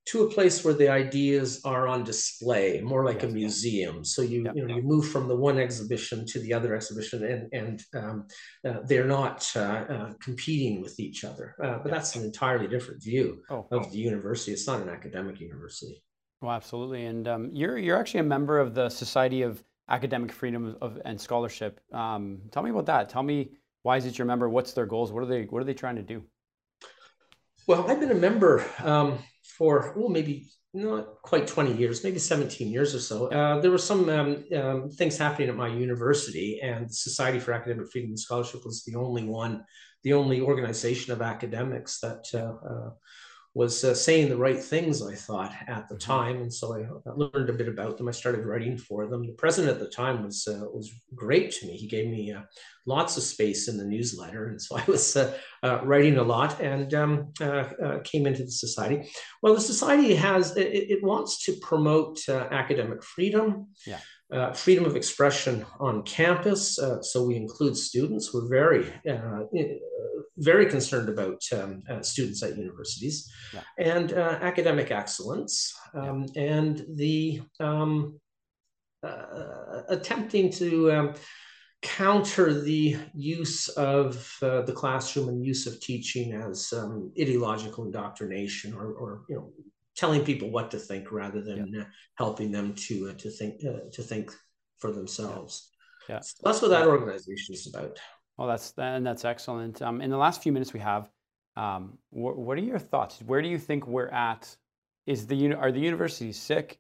to 0.09 0.23
a 0.23 0.31
place 0.31 0.65
where 0.65 0.73
the 0.73 0.89
ideas 0.89 1.61
are 1.67 1.87
on 1.87 2.03
display, 2.03 2.81
more 2.81 3.05
like 3.05 3.23
yes, 3.23 3.31
a 3.31 3.35
museum. 3.35 4.05
So 4.05 4.23
you 4.23 4.51
you 4.55 4.67
know 4.67 4.77
you 4.77 4.83
move 4.83 5.09
from 5.09 5.29
the 5.29 5.37
one 5.37 5.59
exhibition 5.59 6.25
to 6.27 6.41
the 6.41 6.53
other 6.55 6.75
exhibition, 6.75 7.25
and 7.25 7.49
and 7.53 7.83
um, 7.95 8.27
uh, 8.67 8.81
they're 8.85 9.07
not 9.07 9.51
uh, 9.55 9.61
uh, 9.61 10.13
competing 10.21 10.81
with 10.81 10.99
each 10.99 11.25
other. 11.25 11.55
Uh, 11.63 11.79
but 11.83 11.91
that's 11.93 12.17
an 12.17 12.25
entirely 12.25 12.67
different 12.69 13.03
view 13.03 13.43
oh, 13.51 13.67
of 13.71 13.87
oh. 13.87 13.91
the 13.91 13.99
university. 13.99 14.53
It's 14.53 14.67
not 14.67 14.81
an 14.81 14.89
academic 14.89 15.41
university. 15.41 16.03
Well, 16.41 16.53
absolutely. 16.53 17.05
And 17.05 17.29
um, 17.29 17.51
you're 17.53 17.77
you're 17.77 17.99
actually 17.99 18.21
a 18.21 18.31
member 18.37 18.59
of 18.59 18.75
the 18.75 18.89
Society 18.89 19.43
of 19.43 19.63
Academic 19.91 20.33
Freedom 20.33 20.77
of, 20.81 20.99
and 21.05 21.21
Scholarship. 21.21 21.81
Um, 21.93 22.41
tell 22.51 22.63
me 22.63 22.71
about 22.71 22.87
that. 22.87 23.11
Tell 23.11 23.23
me 23.23 23.51
why 23.89 23.97
is 23.97 24.05
it 24.05 24.19
your 24.19 24.27
member? 24.27 24.51
What's 24.51 24.75
their 24.75 24.85
goals? 24.85 25.11
What 25.11 25.23
are 25.23 25.31
they 25.35 25.45
What 25.45 25.63
are 25.63 25.65
they 25.65 25.73
trying 25.73 25.97
to 25.97 26.03
do? 26.03 26.23
Well, 27.67 27.91
I've 27.91 28.01
been 28.01 28.11
a 28.11 28.23
member 28.29 28.63
um, 28.85 29.19
for 29.57 29.95
well, 29.97 30.11
maybe 30.11 30.51
not 30.75 31.23
quite 31.23 31.47
20 31.47 31.73
years, 31.73 32.05
maybe 32.05 32.19
17 32.19 32.69
years 32.69 32.95
or 32.95 33.01
so. 33.01 33.29
Uh, 33.29 33.63
there 33.63 33.71
were 33.71 33.87
some 33.93 34.11
um, 34.11 34.45
um, 34.55 34.91
things 34.91 35.17
happening 35.17 35.49
at 35.49 35.57
my 35.57 35.69
university, 35.69 36.61
and 36.63 36.91
the 36.91 36.93
Society 36.93 37.39
for 37.39 37.55
Academic 37.55 37.91
Freedom 37.91 38.11
and 38.11 38.21
Scholarship 38.21 38.61
was 38.67 38.85
the 38.85 38.95
only 38.95 39.25
one, 39.25 39.65
the 40.03 40.13
only 40.13 40.43
organization 40.43 41.15
of 41.15 41.23
academics 41.23 41.99
that 42.01 42.25
uh, 42.35 42.57
uh, 42.73 42.91
was 43.59 43.83
uh, 43.83 43.93
saying 43.93 44.29
the 44.29 44.37
right 44.37 44.63
things, 44.63 45.03
I 45.03 45.17
thought, 45.17 45.53
at 45.67 45.89
the 45.89 45.97
mm-hmm. 45.97 46.13
time. 46.13 46.37
And 46.43 46.53
so 46.59 46.67
I 46.77 47.11
learned 47.23 47.51
a 47.51 47.59
bit 47.61 47.67
about 47.67 47.99
them. 47.99 48.07
I 48.07 48.13
started 48.13 48.47
writing 48.47 48.79
for 48.79 49.09
them. 49.09 49.27
The 49.27 49.33
president 49.33 49.75
at 49.75 49.81
the 49.81 49.91
time 50.03 50.23
was 50.23 50.47
uh, 50.47 50.67
was 50.79 50.89
great 51.25 51.51
to 51.55 51.67
me. 51.67 51.73
He 51.77 51.89
gave 51.89 52.07
me 52.07 52.33
uh, 52.33 52.43
lots 52.87 53.17
of 53.17 53.25
space 53.25 53.67
in 53.67 53.77
the 53.77 53.91
newsletter. 53.95 54.47
And 54.47 54.63
so 54.63 54.79
I 54.79 54.85
was 54.87 55.17
uh, 55.17 55.37
uh, 55.65 55.81
writing 55.83 56.19
a 56.19 56.23
lot 56.23 56.61
and 56.61 56.95
um, 56.95 57.33
uh, 57.41 57.65
came 58.05 58.29
into 58.29 58.45
the 58.45 58.57
society. 58.67 59.11
Well, 59.43 59.57
the 59.57 59.61
society 59.61 60.15
has, 60.15 60.57
it, 60.57 60.71
it 60.95 61.03
wants 61.03 61.45
to 61.47 61.53
promote 61.71 62.17
academic 62.29 63.03
freedom. 63.03 63.47
Yeah. 63.85 63.99
Uh, 64.31 64.53
freedom 64.53 64.85
of 64.85 64.95
expression 64.95 65.65
on 65.81 66.03
campus. 66.03 66.79
Uh, 66.79 67.01
so 67.01 67.25
we 67.25 67.35
include 67.35 67.75
students. 67.75 68.35
We're 68.35 68.47
very, 68.47 68.93
uh, 69.09 69.45
very 70.37 70.67
concerned 70.67 71.09
about 71.09 71.43
um, 71.53 71.83
uh, 71.91 72.03
students 72.03 72.43
at 72.43 72.59
universities 72.59 73.33
yeah. 73.55 73.63
and 73.79 74.13
uh, 74.13 74.39
academic 74.43 74.91
excellence 74.91 75.75
um, 75.95 76.27
yeah. 76.35 76.43
and 76.43 76.85
the 76.95 77.41
um, 77.59 78.21
uh, 79.03 79.83
attempting 79.89 80.51
to 80.51 80.93
um, 80.93 81.15
counter 81.83 82.61
the 82.61 82.97
use 83.15 83.69
of 83.69 84.37
uh, 84.43 84.63
the 84.63 84.73
classroom 84.73 85.29
and 85.29 85.45
use 85.45 85.67
of 85.67 85.81
teaching 85.81 86.33
as 86.33 86.73
um, 86.73 87.13
ideological 87.21 87.85
indoctrination 87.85 88.75
or, 88.75 88.93
or, 88.93 89.23
you 89.29 89.37
know 89.37 89.53
telling 89.99 90.25
people 90.25 90.51
what 90.51 90.71
to 90.71 90.79
think 90.79 91.11
rather 91.11 91.43
than 91.43 91.73
yeah. 91.73 91.81
Uh, 91.81 91.85
helping 92.15 92.53
them 92.53 92.73
to 92.75 93.11
uh, 93.11 93.13
to 93.15 93.31
think 93.31 93.61
to 93.61 94.03
think 94.03 94.33
for 94.79 94.93
themselves. 94.93 95.71
Yeah. 96.09 96.21
So 96.21 96.37
that's 96.45 96.63
what 96.63 96.71
that 96.71 96.87
organization 96.87 97.55
is 97.55 97.67
about. 97.67 97.99
Well, 98.37 98.49
that's 98.49 98.73
and 98.79 99.05
that's 99.05 99.25
excellent. 99.25 99.83
Um, 99.83 100.01
in 100.01 100.11
the 100.11 100.17
last 100.17 100.43
few 100.43 100.53
minutes 100.53 100.73
we 100.73 100.81
have, 100.81 101.11
um, 101.57 101.99
wh- 102.11 102.39
what 102.39 102.57
are 102.57 102.63
your 102.63 102.79
thoughts? 102.79 103.21
Where 103.27 103.43
do 103.43 103.49
you 103.49 103.59
think 103.59 103.87
we're 103.87 104.09
at? 104.09 104.57
Is 105.07 105.27
the 105.27 105.55
are 105.55 105.73
the 105.73 105.81
universities 105.81 106.39
sick? 106.39 106.79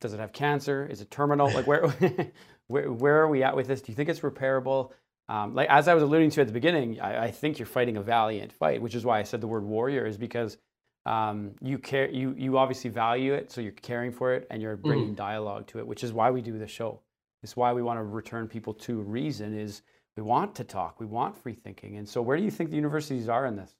Does 0.00 0.12
it 0.12 0.20
have 0.20 0.32
cancer? 0.32 0.86
Is 0.90 1.00
it 1.00 1.10
terminal? 1.10 1.52
Like 1.52 1.68
where 1.68 1.86
where 2.66 2.90
where 2.90 3.20
are 3.20 3.28
we 3.28 3.44
at 3.44 3.54
with 3.54 3.68
this? 3.68 3.82
Do 3.82 3.92
you 3.92 3.96
think 3.96 4.08
it's 4.08 4.20
repairable? 4.20 4.90
Um, 5.28 5.54
like 5.54 5.68
as 5.70 5.86
I 5.86 5.94
was 5.94 6.02
alluding 6.02 6.30
to 6.30 6.40
at 6.40 6.48
the 6.48 6.52
beginning, 6.52 7.00
I, 7.00 7.26
I, 7.26 7.30
think 7.30 7.60
you're 7.60 7.66
fighting 7.66 7.96
a 7.96 8.02
valiant 8.02 8.52
fight, 8.52 8.82
which 8.82 8.96
is 8.96 9.04
why 9.04 9.20
I 9.20 9.22
said 9.22 9.40
the 9.40 9.46
word 9.46 9.62
warrior 9.62 10.04
is 10.04 10.18
because 10.18 10.56
um, 11.06 11.52
you 11.60 11.78
care 11.78 12.10
you 12.10 12.34
you 12.36 12.58
obviously 12.58 12.90
value 12.90 13.32
it, 13.34 13.50
so 13.50 13.60
you're 13.60 13.72
caring 13.72 14.12
for 14.12 14.34
it 14.34 14.46
and 14.50 14.60
you're 14.60 14.76
bringing 14.76 15.12
mm. 15.12 15.16
dialogue 15.16 15.66
to 15.68 15.78
it, 15.78 15.86
which 15.86 16.04
is 16.04 16.12
why 16.12 16.30
we 16.30 16.42
do 16.42 16.58
the 16.58 16.66
show. 16.66 17.00
It's 17.42 17.56
why 17.56 17.72
we 17.72 17.82
want 17.82 17.98
to 17.98 18.02
return 18.02 18.48
people 18.48 18.74
to 18.74 19.00
reason. 19.00 19.58
Is 19.58 19.82
we 20.16 20.22
want 20.22 20.54
to 20.56 20.64
talk. 20.64 21.00
We 21.00 21.06
want 21.06 21.36
free 21.36 21.54
thinking. 21.54 21.96
And 21.96 22.08
so, 22.08 22.20
where 22.20 22.36
do 22.36 22.42
you 22.42 22.50
think 22.50 22.70
the 22.70 22.76
universities 22.76 23.28
are 23.28 23.46
in 23.46 23.56
this? 23.56 23.74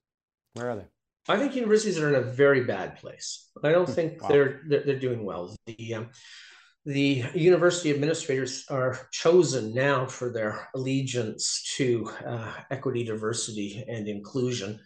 Where 0.54 0.70
are 0.70 0.76
they? 0.76 0.86
I 1.28 1.38
think 1.38 1.54
universities 1.54 1.98
are 1.98 2.08
in 2.08 2.14
a 2.14 2.22
very 2.22 2.64
bad 2.64 2.96
place. 2.96 3.50
I 3.62 3.72
don't 3.72 3.86
hmm. 3.86 3.92
think 3.92 4.22
wow. 4.22 4.28
they're, 4.28 4.60
they're, 4.66 4.82
they're 4.84 4.98
doing 4.98 5.24
well. 5.24 5.54
The 5.66 5.94
um, 5.94 6.10
the 6.86 7.24
university 7.34 7.90
administrators 7.90 8.64
are 8.70 8.98
chosen 9.12 9.74
now 9.74 10.06
for 10.06 10.32
their 10.32 10.68
allegiance 10.74 11.62
to 11.76 12.10
uh, 12.26 12.52
equity, 12.70 13.04
diversity, 13.04 13.84
and 13.86 14.08
inclusion. 14.08 14.80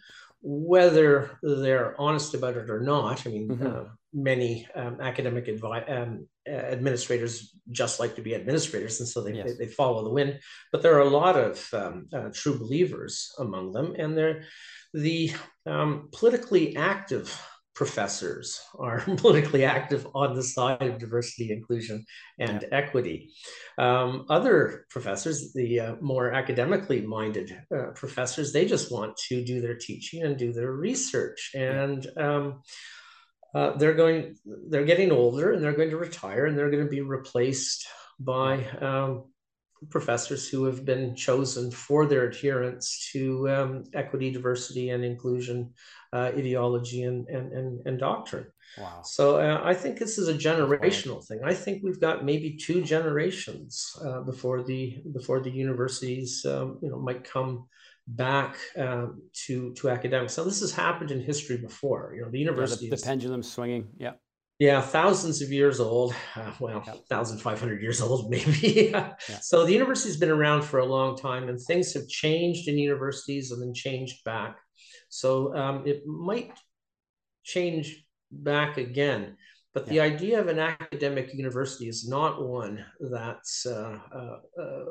Whether 0.47 1.39
they're 1.41 1.99
honest 1.99 2.35
about 2.35 2.55
it 2.55 2.69
or 2.69 2.79
not, 2.79 3.25
I 3.25 3.29
mean, 3.31 3.49
mm-hmm. 3.49 3.65
uh, 3.65 3.83
many 4.13 4.67
um, 4.75 5.01
academic 5.01 5.47
advi- 5.47 5.89
um, 5.89 6.27
administrators 6.47 7.55
just 7.71 7.99
like 7.99 8.15
to 8.15 8.21
be 8.21 8.35
administrators, 8.35 8.99
and 8.99 9.09
so 9.09 9.21
they, 9.23 9.33
yes. 9.33 9.57
they, 9.57 9.65
they, 9.65 9.71
follow 9.71 10.03
the 10.03 10.13
wind. 10.13 10.39
But 10.71 10.83
there 10.83 10.95
are 10.95 11.07
a 11.07 11.09
lot 11.09 11.35
of 11.35 11.67
um, 11.73 12.07
uh, 12.13 12.29
true 12.31 12.59
believers 12.59 13.33
among 13.39 13.71
them, 13.71 13.95
and 13.97 14.15
they're 14.15 14.43
the 14.93 15.31
um, 15.65 16.09
politically 16.13 16.75
active 16.75 17.35
professors 17.75 18.61
are 18.79 18.99
politically 19.17 19.65
active 19.65 20.07
on 20.15 20.33
the 20.33 20.41
side 20.41 20.81
of 20.81 20.97
diversity, 20.97 21.51
inclusion, 21.51 22.05
and 22.39 22.61
yeah. 22.61 22.67
equity. 22.71 23.31
Um, 23.77 24.25
other 24.29 24.85
professors, 24.89 25.53
the 25.53 25.79
uh, 25.79 25.95
more 26.01 26.31
academically 26.31 27.01
minded 27.01 27.55
uh, 27.75 27.91
professors, 27.93 28.51
they 28.51 28.65
just 28.65 28.91
want 28.91 29.17
to 29.27 29.43
do 29.43 29.61
their 29.61 29.75
teaching 29.75 30.23
and 30.23 30.37
do 30.37 30.53
their 30.53 30.71
research. 30.71 31.51
And 31.53 32.07
um, 32.17 32.61
uh, 33.53 33.77
they're 33.77 33.93
going, 33.93 34.37
they're 34.69 34.85
getting 34.85 35.11
older 35.11 35.51
and 35.51 35.63
they're 35.63 35.73
going 35.75 35.91
to 35.91 35.97
retire 35.97 36.45
and 36.45 36.57
they're 36.57 36.71
going 36.71 36.83
to 36.83 36.89
be 36.89 37.01
replaced 37.01 37.85
by 38.19 38.65
um, 38.81 39.25
professors 39.89 40.47
who 40.47 40.65
have 40.65 40.85
been 40.85 41.15
chosen 41.15 41.71
for 41.71 42.05
their 42.05 42.27
adherence 42.27 43.09
to 43.11 43.49
um, 43.49 43.83
equity, 43.93 44.31
diversity, 44.31 44.89
and 44.89 45.03
inclusion 45.03 45.73
uh, 46.13 46.31
ideology 46.35 47.03
and, 47.03 47.27
and, 47.27 47.51
and, 47.51 47.85
and, 47.85 47.99
doctrine. 47.99 48.47
Wow. 48.77 49.01
So 49.03 49.37
uh, 49.37 49.61
I 49.63 49.73
think 49.73 49.99
this 49.99 50.17
is 50.17 50.27
a 50.27 50.33
generational 50.33 51.25
thing. 51.25 51.41
I 51.43 51.53
think 51.53 51.83
we've 51.83 51.99
got 51.99 52.23
maybe 52.23 52.57
two 52.57 52.81
generations 52.81 53.91
uh, 54.03 54.21
before 54.21 54.63
the 54.63 55.01
before 55.13 55.41
the 55.41 55.51
universities 55.51 56.45
um, 56.45 56.79
you 56.81 56.89
know 56.89 56.99
might 56.99 57.23
come 57.23 57.65
back 58.07 58.55
um, 58.77 59.21
to 59.45 59.73
to 59.73 59.89
academics. 59.89 60.37
Now 60.37 60.45
this 60.45 60.61
has 60.61 60.71
happened 60.71 61.11
in 61.11 61.21
history 61.21 61.57
before. 61.57 62.13
You 62.15 62.23
know 62.23 62.31
the 62.31 62.39
university 62.39 62.85
yeah, 62.85 62.91
the, 62.91 62.97
the 62.97 63.05
pendulum 63.05 63.43
swinging. 63.43 63.87
Yeah. 63.97 64.13
Yeah, 64.59 64.81
thousands 64.81 65.41
of 65.41 65.51
years 65.51 65.81
old. 65.81 66.15
Uh, 66.35 66.51
well, 66.59 66.81
yeah. 66.85 66.93
1,500 66.93 67.81
years 67.81 68.01
old, 68.01 68.29
maybe. 68.29 68.89
yeah. 68.91 69.13
So 69.41 69.65
the 69.65 69.73
university's 69.73 70.17
been 70.17 70.29
around 70.29 70.63
for 70.63 70.79
a 70.79 70.85
long 70.85 71.17
time, 71.17 71.49
and 71.49 71.59
things 71.59 71.93
have 71.93 72.07
changed 72.07 72.67
in 72.67 72.77
universities 72.77 73.51
and 73.51 73.61
then 73.61 73.73
changed 73.73 74.23
back. 74.23 74.57
So 75.09 75.55
um, 75.55 75.83
it 75.85 76.05
might 76.05 76.51
change 77.43 78.05
back 78.31 78.77
again. 78.77 79.37
But 79.73 79.87
the 79.87 79.99
idea 79.99 80.39
of 80.39 80.47
an 80.47 80.57
academic 80.57 81.33
university 81.33 81.89
is 81.89 82.07
not 82.07 82.41
one 82.41 82.85
that 83.01 83.41
uh, 83.67 83.99
uh, 84.17 84.37
uh, 84.57 84.85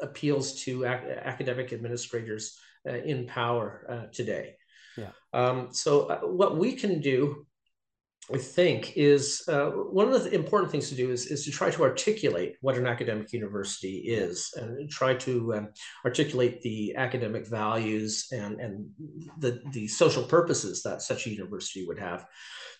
appeals 0.00 0.62
to 0.62 0.86
ac- 0.86 1.20
academic 1.22 1.74
administrators 1.74 2.58
uh, 2.88 2.94
in 2.94 3.26
power 3.26 3.86
uh, 3.86 4.06
today. 4.12 4.56
Yeah. 4.96 5.10
Um, 5.34 5.68
so 5.72 6.06
uh, 6.06 6.20
what 6.20 6.56
we 6.56 6.72
can 6.72 7.02
do 7.02 7.46
I 8.32 8.38
think 8.38 8.96
is 8.96 9.44
uh, 9.48 9.66
one 9.70 10.10
of 10.10 10.24
the 10.24 10.34
important 10.34 10.72
things 10.72 10.88
to 10.88 10.94
do 10.94 11.10
is, 11.10 11.26
is 11.26 11.44
to 11.44 11.50
try 11.50 11.70
to 11.70 11.82
articulate 11.82 12.56
what 12.62 12.78
an 12.78 12.86
academic 12.86 13.32
university 13.32 13.98
is 13.98 14.52
and 14.56 14.88
try 14.88 15.14
to 15.14 15.54
um, 15.54 15.68
articulate 16.04 16.62
the 16.62 16.94
academic 16.96 17.46
values 17.46 18.26
and, 18.32 18.60
and 18.60 18.88
the, 19.38 19.60
the 19.72 19.86
social 19.88 20.22
purposes 20.22 20.82
that 20.82 21.02
such 21.02 21.26
a 21.26 21.30
university 21.30 21.86
would 21.86 21.98
have 21.98 22.26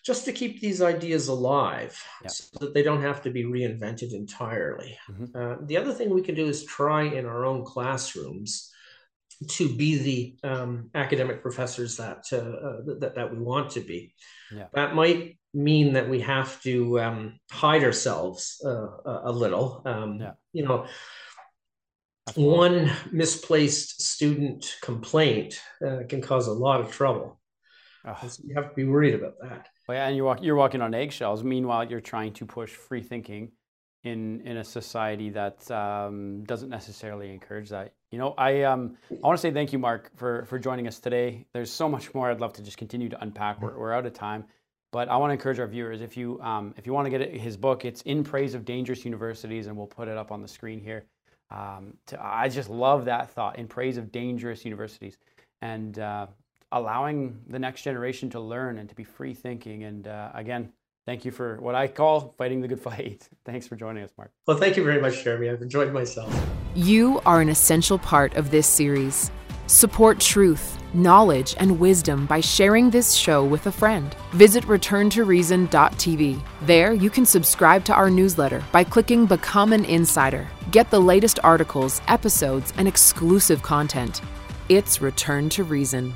just 0.03 0.25
to 0.25 0.31
keep 0.31 0.61
these 0.61 0.81
ideas 0.81 1.27
alive 1.27 2.01
yeah. 2.23 2.29
so 2.29 2.59
that 2.59 2.73
they 2.73 2.83
don't 2.83 3.01
have 3.01 3.21
to 3.23 3.29
be 3.29 3.43
reinvented 3.43 4.13
entirely. 4.13 4.97
Mm-hmm. 5.09 5.25
Uh, 5.35 5.55
the 5.65 5.77
other 5.77 5.93
thing 5.93 6.09
we 6.09 6.21
can 6.21 6.35
do 6.35 6.47
is 6.47 6.63
try 6.65 7.03
in 7.03 7.25
our 7.25 7.45
own 7.45 7.63
classrooms 7.63 8.71
to 9.49 9.75
be 9.75 9.97
the 9.97 10.49
um, 10.49 10.89
academic 10.95 11.41
professors 11.41 11.97
that, 11.97 12.25
uh, 12.31 12.97
that 12.99 13.13
that 13.15 13.31
we 13.31 13.39
want 13.39 13.71
to 13.71 13.81
be. 13.81 14.13
Yeah. 14.51 14.67
That 14.73 14.95
might 14.95 15.37
mean 15.53 15.93
that 15.93 16.09
we 16.09 16.21
have 16.21 16.61
to 16.63 16.99
um, 16.99 17.39
hide 17.51 17.83
ourselves 17.83 18.61
uh, 18.65 18.87
a 19.05 19.31
little. 19.31 19.81
Um, 19.85 20.19
yeah. 20.19 20.31
You 20.53 20.65
know, 20.65 20.87
one 22.35 22.91
misplaced 23.11 24.01
student 24.01 24.75
complaint 24.81 25.59
uh, 25.85 25.99
can 26.09 26.21
cause 26.21 26.47
a 26.47 26.53
lot 26.53 26.81
of 26.81 26.91
trouble. 26.91 27.39
Oh. 28.07 28.27
So 28.27 28.43
you 28.45 28.55
have 28.55 28.69
to 28.69 28.75
be 28.75 28.85
worried 28.85 29.15
about 29.15 29.33
that. 29.41 29.67
Well, 29.87 29.97
yeah, 29.97 30.07
and 30.07 30.15
you're, 30.15 30.25
walk, 30.25 30.39
you're 30.41 30.55
walking 30.55 30.81
on 30.81 30.93
eggshells. 30.93 31.43
Meanwhile, 31.43 31.89
you're 31.89 32.01
trying 32.01 32.33
to 32.33 32.45
push 32.45 32.71
free 32.71 33.01
thinking 33.01 33.51
in 34.05 34.39
in 34.41 34.57
a 34.57 34.63
society 34.63 35.29
that 35.31 35.69
um, 35.71 36.43
doesn't 36.43 36.69
necessarily 36.69 37.31
encourage 37.31 37.69
that. 37.69 37.91
You 38.11 38.19
know, 38.19 38.35
I 38.37 38.61
um, 38.61 38.97
I 39.11 39.27
want 39.27 39.37
to 39.37 39.41
say 39.41 39.51
thank 39.51 39.73
you, 39.73 39.79
Mark, 39.79 40.11
for 40.15 40.45
for 40.45 40.57
joining 40.57 40.87
us 40.87 40.99
today. 40.99 41.45
There's 41.53 41.71
so 41.71 41.89
much 41.89 42.13
more 42.13 42.29
I'd 42.29 42.39
love 42.39 42.53
to 42.53 42.61
just 42.61 42.77
continue 42.77 43.09
to 43.09 43.21
unpack. 43.21 43.61
We're, 43.61 43.77
we're 43.77 43.93
out 43.93 44.05
of 44.05 44.13
time, 44.13 44.45
but 44.91 45.09
I 45.09 45.17
want 45.17 45.31
to 45.31 45.33
encourage 45.33 45.59
our 45.59 45.67
viewers 45.67 46.01
if 46.01 46.15
you 46.15 46.39
um, 46.41 46.73
if 46.77 46.85
you 46.85 46.93
want 46.93 47.07
to 47.07 47.17
get 47.17 47.33
his 47.33 47.57
book, 47.57 47.83
it's 47.83 48.03
in 48.03 48.23
praise 48.23 48.53
of 48.53 48.63
dangerous 48.63 49.03
universities, 49.03 49.67
and 49.67 49.75
we'll 49.75 49.87
put 49.87 50.07
it 50.07 50.17
up 50.17 50.31
on 50.31 50.41
the 50.41 50.47
screen 50.47 50.79
here. 50.79 51.05
Um, 51.49 51.97
to, 52.07 52.23
I 52.23 52.47
just 52.47 52.69
love 52.69 53.05
that 53.05 53.31
thought 53.31 53.57
in 53.57 53.67
praise 53.67 53.97
of 53.97 54.11
dangerous 54.11 54.63
universities, 54.65 55.17
and 55.63 55.97
uh, 55.97 56.27
allowing 56.71 57.39
the 57.47 57.59
next 57.59 57.81
generation 57.81 58.29
to 58.29 58.39
learn 58.39 58.77
and 58.77 58.87
to 58.87 58.95
be 58.95 59.03
free 59.03 59.33
thinking. 59.33 59.83
And 59.83 60.07
uh, 60.07 60.29
again, 60.35 60.71
thank 61.05 61.25
you 61.25 61.31
for 61.31 61.57
what 61.61 61.75
I 61.75 61.87
call 61.87 62.33
fighting 62.37 62.61
the 62.61 62.67
good 62.67 62.79
fight. 62.79 63.27
Thanks 63.45 63.67
for 63.67 63.75
joining 63.75 64.03
us, 64.03 64.11
Mark. 64.17 64.31
Well, 64.47 64.57
thank 64.57 64.77
you 64.77 64.83
very 64.83 65.01
much, 65.01 65.23
Jeremy. 65.23 65.49
I've 65.49 65.61
enjoyed 65.61 65.93
myself. 65.93 66.33
You 66.73 67.21
are 67.25 67.41
an 67.41 67.49
essential 67.49 67.97
part 67.99 68.35
of 68.35 68.51
this 68.51 68.67
series. 68.67 69.31
Support 69.67 70.19
truth, 70.19 70.77
knowledge, 70.93 71.55
and 71.57 71.79
wisdom 71.79 72.27
by 72.27 72.39
sharing 72.39 72.91
this 72.91 73.15
show 73.15 73.43
with 73.43 73.65
a 73.65 73.71
friend. 73.71 74.15
Visit 74.33 74.63
returntoreason.tv. 74.65 76.43
There, 76.61 76.93
you 76.93 77.09
can 77.09 77.25
subscribe 77.25 77.83
to 77.85 77.93
our 77.93 78.11
newsletter 78.11 78.63
by 78.71 78.83
clicking 78.83 79.25
Become 79.25 79.73
an 79.73 79.85
Insider. 79.85 80.47
Get 80.71 80.91
the 80.91 81.01
latest 81.01 81.39
articles, 81.43 81.99
episodes, 82.07 82.73
and 82.77 82.87
exclusive 82.87 83.63
content. 83.63 84.21
It's 84.69 85.01
Return 85.01 85.49
to 85.49 85.63
Reason. 85.63 86.13